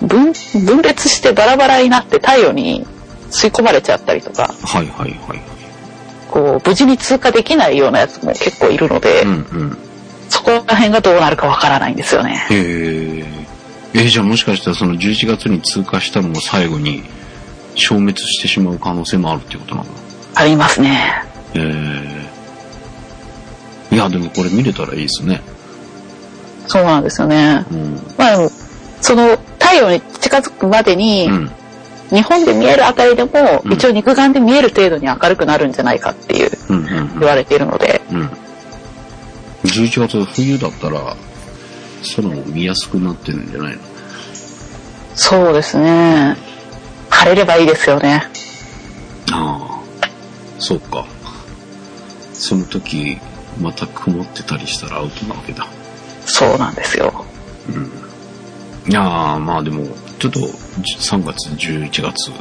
[0.08, 0.34] 分、
[0.66, 2.86] 分裂してバラバラになって太陽に
[3.32, 5.42] 吸い込まれちゃったりとか、はいはいはい。
[6.30, 9.78] こう、無事に通過できないようなやつも結構いるので、うんうん。
[10.30, 12.46] そこら辺がどうなるかわからないんですよね。
[12.52, 13.26] へえ。
[13.96, 17.02] えーじゃあもしかしたらその11月に通過したのを最後に
[17.74, 19.90] 消滅してしまう可能性もあるっていうことなの？
[20.36, 21.24] ありますね。
[21.56, 22.30] え
[23.92, 25.42] えいや、でもこれ見れたらいいですね。
[26.70, 27.66] そうなんですよね。
[27.72, 27.96] うん。
[28.18, 28.50] まあ
[29.02, 31.52] その太陽に近づくまでに、うん。
[32.10, 38.22] 日本で見えるあたりでも、うん一応肉眼で見える程度に明るくなるんじゃないかっていううんうん言われているので、うん。
[38.22, 38.30] うん。
[39.64, 41.16] 11月冬だったら
[42.16, 43.80] 空も見やすくなってるんじゃないの？
[45.16, 46.38] そうですね。
[47.10, 48.24] 晴れればいいですよね。
[49.32, 50.10] ああ。
[50.60, 51.06] そうか。
[52.34, 53.20] その時、
[53.60, 55.68] また曇ってたりしたらアウトなわけだ。
[56.30, 57.26] そうなんですよ。
[58.88, 59.88] いやー、まあでも、
[60.20, 62.32] ちょっと3月、11月、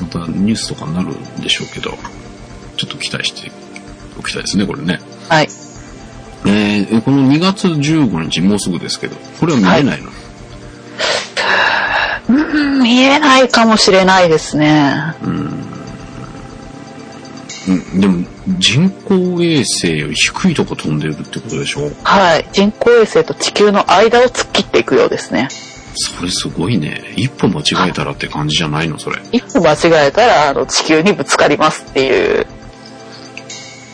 [0.00, 1.96] またニュースとかになるんでしょうけど、
[2.76, 3.50] ちょっと期待して
[4.18, 5.00] おきたいですね、これね。
[5.28, 5.48] はい。
[6.46, 10.14] えー、この2月15日、もうすぐですけど、これは見れないの、うん
[12.82, 14.94] 見えないかもしれないですね。
[15.22, 15.50] うん、
[18.00, 21.90] でも、人工衛星より低いとこ飛んでるってことでしょ？
[22.04, 22.46] はい。
[22.52, 25.48] 人工衛星と地球の間を突っ切っていくようですね。
[25.96, 27.14] それすごいね。
[27.16, 28.98] 一歩間違えたらって感じじゃないの？
[28.98, 29.22] それ。
[29.32, 32.46] 一歩間違えたら、あの、地球にぶつかりますっていう。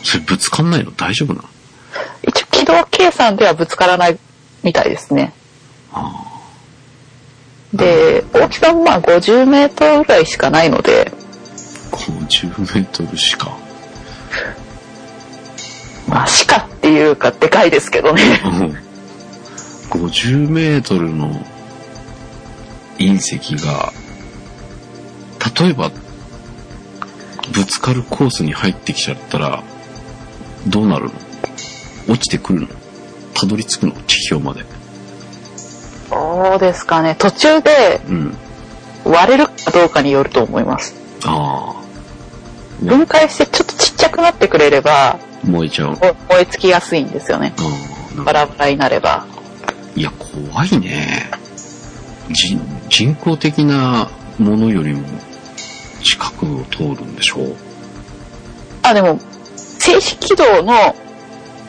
[0.03, 0.91] それぶつかんないの？
[0.91, 1.47] 大丈夫なの？
[2.23, 4.19] 一応、軌道計算ではぶつからない
[4.63, 5.31] みたいですね。
[7.73, 11.09] で、大きさもまあ50メートルぐらいしかないので、
[11.91, 13.57] 50メートルしか。
[16.11, 18.21] まあ、しかっていうか、でかいですけどね。
[18.45, 18.77] うん
[19.91, 21.33] 50メートルの
[22.97, 23.91] 隕石が、
[25.61, 25.91] 例えば、
[27.51, 29.63] ぶつかるコースに入ってきちゃったら、
[30.67, 31.11] どうなるの？
[32.07, 32.67] 落ちてくるの？
[33.33, 33.93] たどり着くの？
[34.07, 34.63] 地表まで。
[35.57, 37.15] そうですかね。
[37.19, 38.37] 途中でうん。
[39.03, 40.95] 割れるかどうかによると思います。
[41.25, 41.81] ああ。
[42.81, 45.89] 分解してちょっとちっちゃくなってくれれば、燃えちゃう。
[45.91, 45.97] も
[46.29, 47.53] 燃え尽きやすいんですよね。
[48.25, 49.25] バラバラになれば。
[49.95, 51.29] いや、怖いね。
[52.33, 55.03] 人、人工的なものよりも
[56.03, 57.55] 近くを通るんでしょう。
[58.83, 59.19] あ、でも、
[59.55, 60.95] 静止軌道の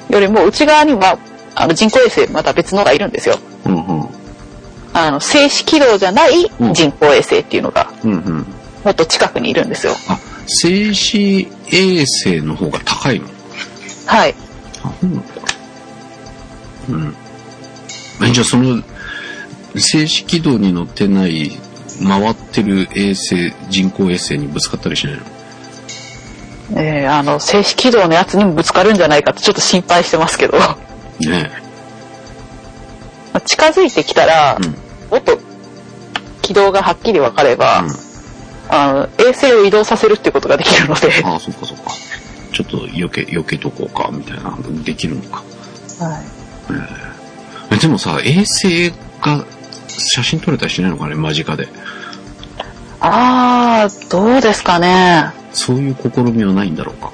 [0.09, 1.19] よりも内側には、
[1.55, 3.39] あの人工衛星また別のがいるんですよ。
[3.67, 4.09] うんうん。
[4.95, 8.47] あの、静止軌道じゃないうん人工衛星っていうのが、うんうん。
[8.85, 9.95] もっと近くにいるんですよ。
[10.09, 13.29] あ、静止衛星の方が高いの？
[14.07, 14.35] はい。
[14.83, 15.29] あ、そうなのか。
[16.89, 17.17] うん。
[18.25, 18.83] えじゃあその、
[19.77, 21.53] 静止軌道に乗ってない、
[22.07, 25.23] 回ってる衛星、人工衛星にぶつかったりしないの？
[26.75, 30.79] えーあの、静止軌道のやつにもぶつかるんじゃないかってちょっと心配してますけど、ま
[31.21, 31.51] ね
[33.35, 34.65] あ近づいてきたら、うん
[35.11, 35.39] もっと
[36.41, 37.91] 軌道がはっきり分かれば、うん
[38.71, 41.91] あの、衛星を移動させるっていうことができるので、ああ、そっかそっか。
[42.53, 45.43] ちょっと避け、避けとこうか、みたいな、できるのか。
[45.99, 46.43] はい
[47.73, 49.45] えでもさ、衛星が
[49.89, 51.69] 写真撮れたりしないのかね、間近で。
[53.01, 55.33] あー、どうですかね。
[55.53, 57.11] そういう試みはないんだろうか。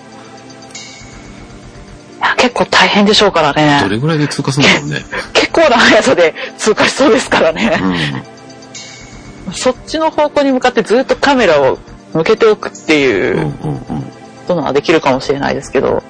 [2.18, 3.89] いや結構大変でしょうからどね。
[3.89, 5.05] れぐらいで通過するんだろうね。
[5.32, 7.80] 結構な速さで通過しそうですからね。
[9.49, 11.78] うそっちの方向に向かってずっとカメラを
[12.12, 13.01] 向けておくってん。
[13.01, 13.98] いううんうんうん
[14.49, 16.03] ことはできるかもしれないですけど、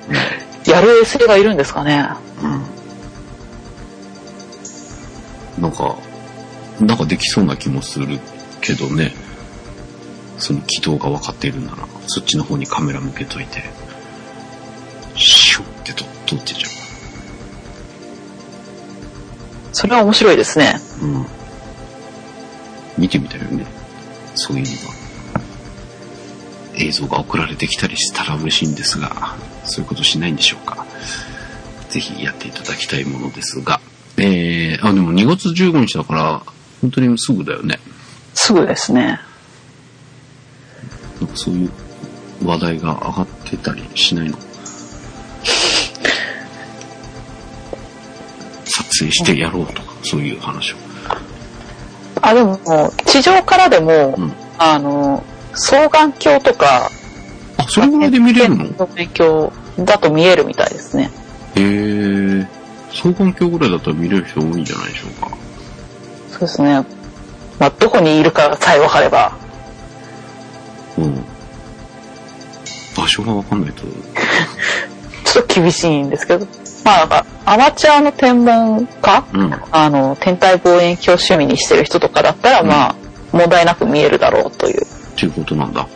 [0.66, 2.08] やる衛星がいるんですかね。
[2.42, 2.46] う
[5.60, 5.62] ん。
[5.62, 5.96] なんか、
[6.80, 8.18] なんかできそうな気もする
[8.60, 9.12] けどね。
[10.38, 13.64] その軌道が分かっているなら、そっちの方にカメラ向けといて、
[15.16, 16.68] シュッてと通ってちゃ
[19.72, 20.74] それは面白いですね。
[21.02, 21.06] う。
[21.06, 21.26] うん。
[22.96, 23.64] 見てみたいよね。
[24.34, 24.97] そういうのが。
[26.78, 30.86] 映像が送られてきたりしたら嬉しいんですが、そういうことしないんでしょうか。
[31.90, 33.80] ぜひやっていただきたいものですが。
[34.16, 36.42] えー、あ、でも2月15日だから、
[36.80, 37.78] 本当にすぐだよね。
[38.34, 39.20] すぐですね。
[41.20, 41.70] なんかそういう
[42.44, 44.38] 話題が上がってたりしないの？
[48.66, 50.76] 撮影してやろうとか、そういう話を。
[52.22, 52.58] あ、でも、
[53.06, 56.90] 地上からでも、うんあの、双眼鏡とか、
[57.56, 58.64] あ、それぐらいで見れるの？
[58.64, 61.10] へ望遠鏡だと見えるみたいですね。
[61.56, 62.46] えー。
[62.90, 65.36] 双眼鏡ぐらいだったら見れる人多いんじゃないでしょうか。
[66.30, 66.84] そうですね。
[67.58, 69.36] まあ、どこにいるかさえ分かれば、
[70.96, 71.24] うん。
[72.96, 73.82] 場所がわかんないと。
[75.24, 76.46] ちょっと厳しいんですけど、
[76.84, 79.24] まあ、アマチュアの天文家？
[79.34, 79.54] うん。
[79.70, 82.94] あの、天体望遠鏡趣味にしてる人とかだったら、うんまあ、
[83.32, 84.86] 問題なく見えるだろうという、
[85.18, 85.88] っていうことなんだ。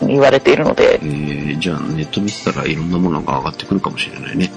[0.00, 4.50] 言われているのでえ、ー、じゃあネット見てたらいろんなものが上がってくるかもしれないね。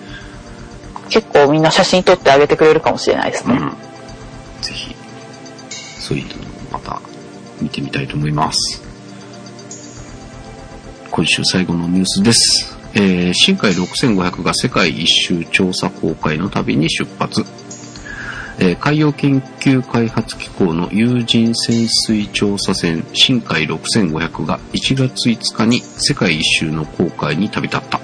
[1.09, 3.55] 結構みんな写真撮ってあげてくれるかもしれないですね。
[3.55, 3.69] うん。
[4.61, 4.95] ぜひ、
[5.69, 7.01] そういうのもまた
[7.61, 8.81] 見てみたいと思います。
[11.11, 12.77] 今週最後のニュースです。
[12.95, 17.43] えー、深海6500が世界一周調査航海の旅に出発。
[18.59, 27.99] え海洋研究開発機構の有人潜水調査船深海6500が1月5日に世界一周の航海に旅立った。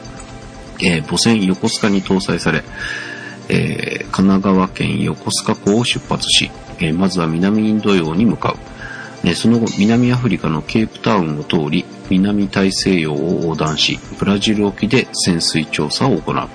[0.82, 2.64] えー母船横須賀に搭載され、
[3.50, 8.58] えー神奈川県横須賀港を出発し、えーまずは南インド洋に向かう。
[9.24, 16.48] えその後、南アフリカのケープタウンを通り、南大西洋を横断し、ブラジル沖で潜水調査を行う。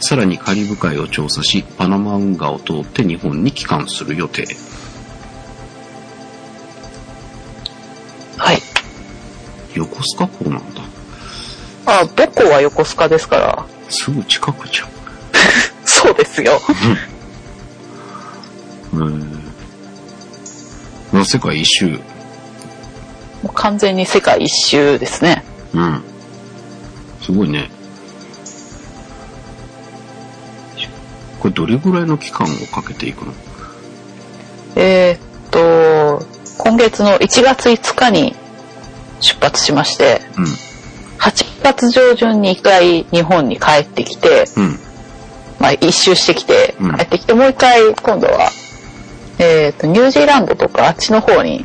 [0.00, 4.46] さらにカリブ海を調査し、パナマ運河を通って日本に帰還する予定。
[8.36, 8.58] はい。
[9.74, 10.82] 横須賀港なんだ。
[11.86, 14.88] あ、どこは横須賀ですから、すぐ近くじゃん。
[15.84, 16.60] そうですよ。
[18.92, 19.52] うん。
[21.12, 21.86] まあ世界一周。
[23.42, 25.44] もう完全に世界一周ですね。
[25.74, 26.02] うん。
[27.22, 27.70] すごいね。
[31.40, 33.32] これどれぐらいの期間をかけていくの？
[34.76, 36.24] えーっと、
[36.58, 38.34] 今月の1月5日に
[39.20, 40.44] 出発しまして、うん。
[41.18, 44.78] 8月上旬に一回日本に帰ってきて、うん。
[45.58, 48.50] まあ一周してきてうん、帰ってきて、もう一回今度は、
[49.38, 51.64] えーっと、ニュージーランドとかあっちの方に。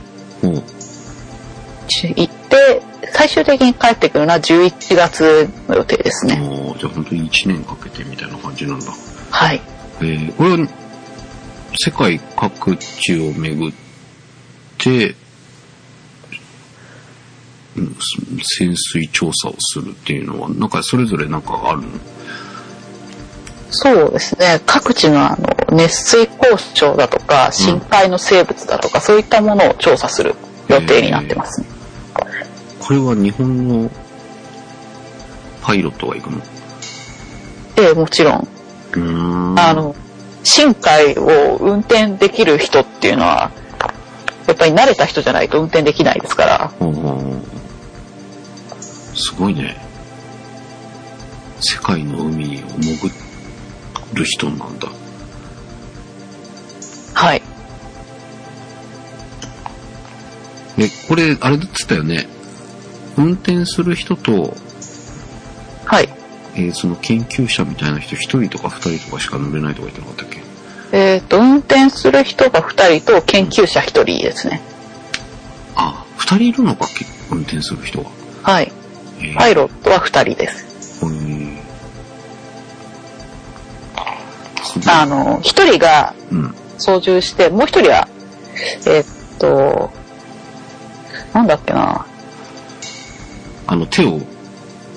[2.15, 2.81] 行って、
[3.13, 6.41] 最終的に帰ってくるのは11月の予定ですね。
[6.79, 8.85] じゃあ本当に1年かけてみたいな感じなんだ。
[9.35, 9.61] はい。
[9.99, 10.67] えー、これは
[11.75, 13.73] 世界各地を巡っ
[14.77, 15.15] て、
[17.75, 21.87] 潜水調査をするっていうのは、なんかそれぞれなんかあるの？
[23.71, 24.61] そうですね。
[24.67, 30.35] 各地のあの熱水鉱床だとか、深海の生物だとか、そういったものを調査する
[30.67, 31.67] 予定になってますね。
[32.79, 33.89] これは日本の
[35.63, 36.39] パイロットが行くの？
[37.77, 38.47] ええ、もちろん。
[38.99, 39.95] あの、
[40.43, 43.51] 深海を運転できる人っていうのは、
[44.47, 46.71] やっぱり慣れた人じゃないと運転できないですから。
[46.79, 47.43] うん、
[48.75, 49.77] すごいね。
[51.61, 53.11] 世界の海を潜
[54.13, 54.89] る人なんだ。
[57.13, 57.41] はい。
[60.77, 62.27] え、これ、あれだってたよね。
[63.17, 64.55] 運転する人と、
[65.85, 66.09] はい。
[66.55, 70.41] えーその研究者みたいな人一人とか二人とかしか乗れないとか言ってなかったっけ？
[70.91, 74.61] えっ、と、運転する人が2人と研究者1人ですね。
[75.75, 78.09] あ、二人いるのか、け運転する人が。
[78.43, 78.71] はい。
[79.19, 81.03] えーパイロットは2人です。
[81.05, 81.57] うーん
[84.87, 86.55] あの、1人がうん。
[86.77, 88.07] 操縦して、もう1人は、
[88.87, 89.05] えっ
[89.39, 89.91] と、
[91.33, 92.05] なんだっけな。
[93.67, 94.19] あの、手を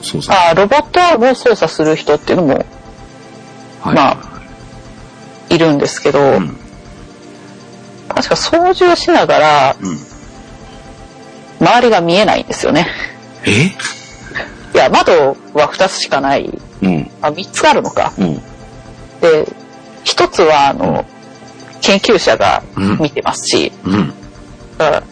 [0.06, 0.38] 操作。
[0.38, 2.64] あロボットを操作する人っていうのも
[3.82, 3.94] はい。
[3.94, 4.16] まあ
[5.50, 6.56] いるんですけど、うん。
[8.08, 9.98] 確か操縦しながらうん。
[11.58, 12.86] 周りが見えないんですよね。
[13.44, 13.50] え？
[14.74, 16.50] いや、窓は2つしかない。
[16.82, 17.10] うん。
[17.22, 18.12] あ、3つあるのか。
[18.18, 18.34] うん。
[18.34, 18.42] で、
[20.04, 21.06] 1つは、あの、
[21.80, 24.12] 研究者がうん見てますし、うん。
[24.76, 25.02] だから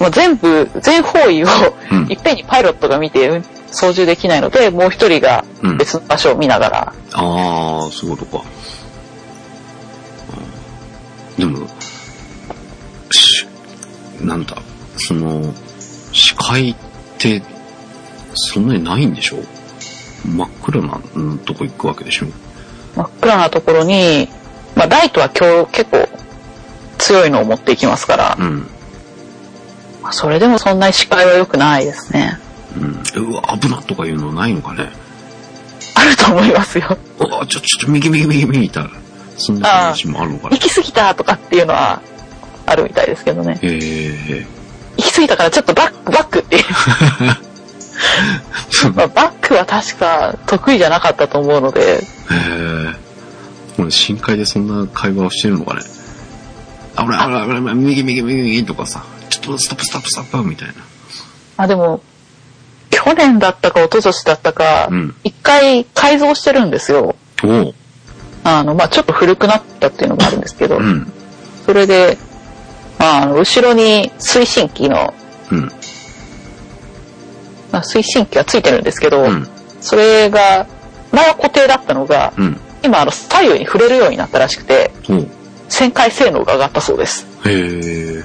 [0.00, 1.48] もう全部、全方位を
[1.90, 8.44] うんいっぺんにパイロットが見てうん操縦できないので、もう一人がうん別の場所を見ながら、ああ、そういうことか。
[11.36, 11.66] うんでも、
[13.10, 13.46] し、
[14.20, 14.56] なんだ、
[14.98, 15.52] その、
[16.12, 16.76] 視界っ
[17.18, 17.42] て、
[18.34, 19.36] そんなにないんでしょ？
[20.24, 22.26] 真っ暗なうんとこ行くわけでしょ？
[22.94, 24.28] 真っ暗なところに、
[24.76, 26.08] まあライトは今日結構
[26.98, 28.66] 強いのを持っていきますから、うん。
[30.02, 32.38] まあそれでもそんなに視界は良くないですね。
[32.76, 33.32] うん。
[33.32, 34.90] うわ、危なとかいうのないのかね
[35.94, 36.96] あると思いますよ。
[37.18, 38.90] うわ、ちょ、ちょ、右右右右みたいな。
[39.36, 42.00] そんな話もあるのかな行き過ぎたとかっていうのは
[42.66, 43.58] あるみたいですけどね。
[43.62, 44.46] へえ。
[44.96, 46.64] 行き過ぎたからちょっとバック、バックっていう。
[48.94, 52.02] まあバックは確か得意じゃなかったと思うので、へ
[53.78, 53.90] え。
[53.90, 55.80] 深海でそんな会話をしてるのかね
[56.96, 60.74] 危ない危ない危ない危ない、右右右右とかさ、ちょっとストップストップストップみたいな。
[61.56, 62.02] あ、でも、
[63.04, 67.16] 去年だったか一昨年だったかうん、一、回改造してるんですよ。
[68.44, 71.12] あの、まあちょっと古くなったっていうのもあるんですけど、うん。
[71.66, 72.16] それで、
[72.98, 75.12] あの、後ろに推進機の、
[75.50, 75.60] うん。
[77.72, 79.48] まあ、推進機がついてるんですけど、うん。
[79.80, 80.66] それが、
[81.10, 82.60] 前は固定だったのが、うん。
[82.84, 84.92] 今あの左右に触れるようになったらしくて。
[85.68, 87.26] 旋回性能が上がったそうです。
[87.46, 88.22] へえ。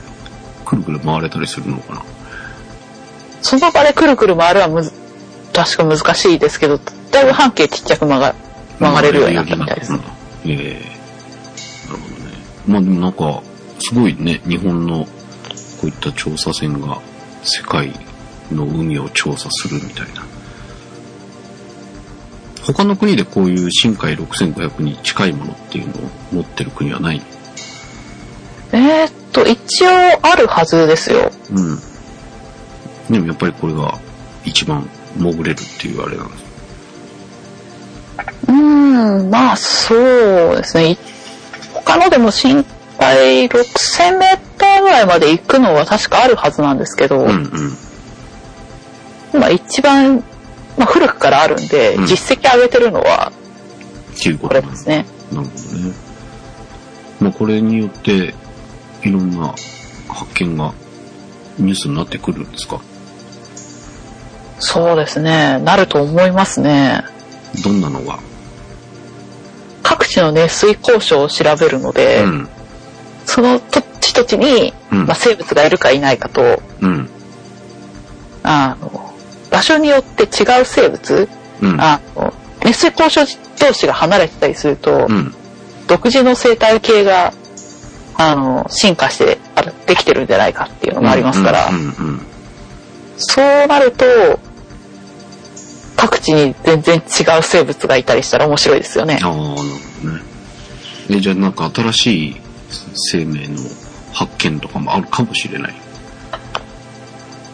[0.66, 2.04] くるくる回れたりするのかな
[3.42, 4.92] その場でくるくる回るはむず、
[5.54, 6.80] 確か難しいですけど、
[7.12, 8.36] だいぶ半径ちっちゃく曲が
[8.80, 9.94] 曲がれるようになったみたいです。
[9.94, 10.02] うん
[10.46, 12.32] ええなるほどね。
[12.68, 13.42] まあでもなんか、
[13.80, 15.10] すごいね、日本のこ
[15.84, 17.00] ういった調査船が
[17.44, 17.92] 世界
[18.52, 20.26] の海を調査するみたいな。
[22.66, 27.22] 他の国でこういう深海6500に近いものっていうのを持ってる国はない？
[28.74, 29.90] えーっと、一応
[30.22, 31.32] あるはずですよ。
[31.52, 31.80] うん。
[33.10, 33.98] でもやっぱりこれが
[34.46, 34.88] 一番
[35.18, 36.44] 潜れるっていうあれなんです。
[38.48, 40.92] うーん、まあそうですね。
[40.92, 40.98] い
[41.74, 42.66] 他のでも深
[43.00, 47.50] 海6000メーターぐらいまで行くのは確かあるはずなんですけど、うんうん。
[49.34, 50.24] 今一番、
[50.78, 53.32] まあ、古くからあるんで、うん実績上げてるのは
[54.42, 55.06] これですね。
[55.32, 55.94] なるほどね。
[57.20, 58.34] まあこれによって
[59.04, 59.54] いろんな
[60.10, 60.74] 発見が
[61.60, 62.82] ニュースになってくるんですか？
[64.60, 65.60] そうですね。
[65.60, 67.04] なると思いますね。
[67.64, 68.20] どんなのが？
[69.84, 72.50] 各地のね、水交渉を調べるので、うん。
[73.26, 77.10] その土地土地に、うんまあ、生物がいるかいないかと、うん。
[78.44, 79.14] あの、
[79.52, 81.30] 場所によって違う生物、
[81.62, 81.80] うん。
[81.80, 82.34] あの、
[82.64, 85.34] 熱水交渉同士が離れてたりすると、うん。
[85.88, 87.34] 独自の生態系が、
[88.16, 89.38] あの、進化して
[89.86, 91.70] できてるんじゃないかっていうのもありますから、
[93.18, 94.06] そうなると、
[95.98, 97.00] 各地に全然違
[97.38, 99.28] う生物がいたりしたら面白いですよねうん。。
[99.28, 99.64] ああ、なるほど
[100.14, 100.22] ね。
[101.10, 102.36] え、じゃあなんか新しい
[102.96, 103.56] 生命の
[104.14, 105.76] 発見とかもあるかもしれない。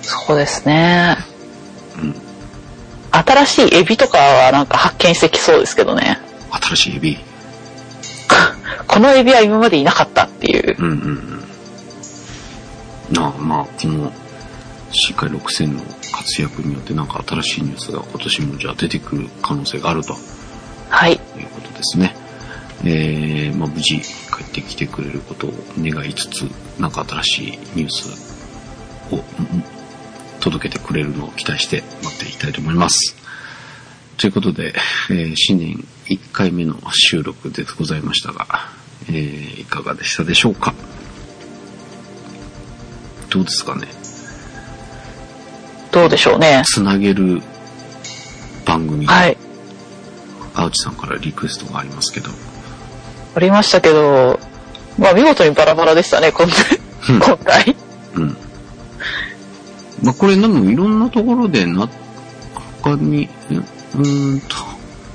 [0.02, 1.18] そうですね。
[1.98, 2.16] うん。
[3.12, 6.20] 新しいエビとかはなんか発見してきそうですけどね。
[6.52, 7.18] 新しいエビ？
[8.88, 10.76] このエビは今までいなかったっていう。
[10.78, 10.91] うんうん
[13.10, 13.14] うん。
[13.14, 14.12] なあ、まあ、この、
[14.91, 15.82] 深海6000の
[16.14, 20.16] 活躍によってなんか新しいニュースが今年もじゃあ出てくる可能性があると
[20.89, 21.14] はい。
[21.14, 22.16] いうことですね。
[22.86, 26.41] えー、まあ無事帰ってきてくれることを願いつつ、
[26.80, 29.64] なんか新しいニュースをうん
[30.39, 33.16] 届けてくれるのを期待して待っていきたいと思います。
[34.18, 34.74] ということで、
[35.09, 38.45] えー新年1回目の収録でございましたが、
[39.07, 40.74] えーいかがでしたでしょうか？
[43.30, 43.88] どうですかね？
[45.94, 46.64] どうでしょうね。
[46.66, 47.41] つなげる
[48.66, 49.06] 番組。
[49.06, 49.38] はい。
[50.56, 52.30] 青地さんからリクエストがありますけど。
[53.36, 54.39] ありましたけど、
[54.98, 57.76] まあ見事にバラバラでしたね、今うん今回。
[58.16, 58.38] うん。
[60.02, 61.88] まあ、これ、でもいろんなところでな、
[62.82, 63.30] 他に、
[63.96, 64.56] うんと、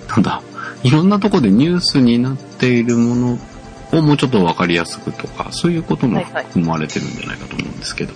[0.08, 0.42] なんだ、
[0.84, 3.38] いろんなところでニュースになっているもの
[3.92, 8.14] をもうちょっとわかりやすくとか、そういうこともはいはい含まれてるんじゃないかと思うんですけど、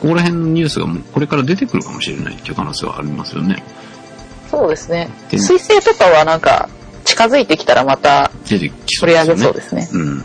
[0.00, 3.62] ここら辺のニュースがもうこれから出てくるかもしれないっていう可能性はありますよね。
[4.50, 5.08] そうですね。
[5.30, 6.68] で水星とかはなんか、
[7.04, 9.44] 近づいてきたらまた出てきそ取り上うですよね。
[9.44, 9.88] げそうですね。
[9.92, 10.24] うん。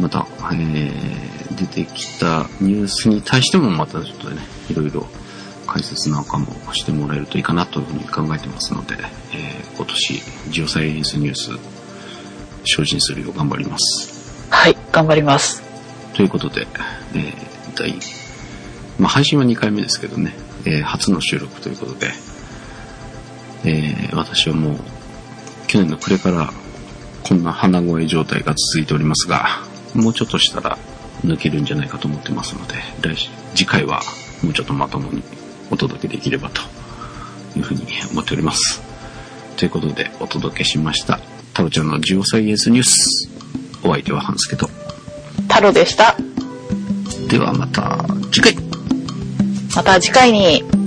[0.00, 5.06] また、えー、出てきたニュースに対してもまたちょっとね、いろいろ
[5.66, 8.96] 解説なんかもしてもらえるといいかなというふうに考えてますので、
[9.32, 11.50] えー今年、ジオサイエンスニュース、
[12.66, 14.46] 精進するよう頑張ります。
[14.50, 15.62] はい、頑張ります。
[16.12, 16.66] ということで、
[17.14, 17.94] えー、第、
[18.98, 22.10] まあ、配信は2回目ですけどね、えー初の収録ということで、
[23.64, 24.76] えー私はもう、
[25.66, 26.52] 去年の暮れから、
[27.22, 29.60] こんな鼻声状態が続いておりますが、
[29.94, 30.78] もうちょっとしたら
[31.24, 34.00] 抜けるんじゃないかと思ってますので、来週次回は
[34.42, 35.22] もうちょっとまともに
[35.70, 36.62] お届けできればと
[37.56, 38.82] いうふうに思っております。
[39.56, 41.20] ということで、お届けしました。
[41.52, 43.28] タロちゃんのジオサイエンスニュース。
[43.82, 44.68] お相手はハンスケと。
[45.48, 46.16] タロでした。
[47.30, 47.96] ではまた
[48.32, 48.56] 次回。
[49.76, 50.79] また次回に。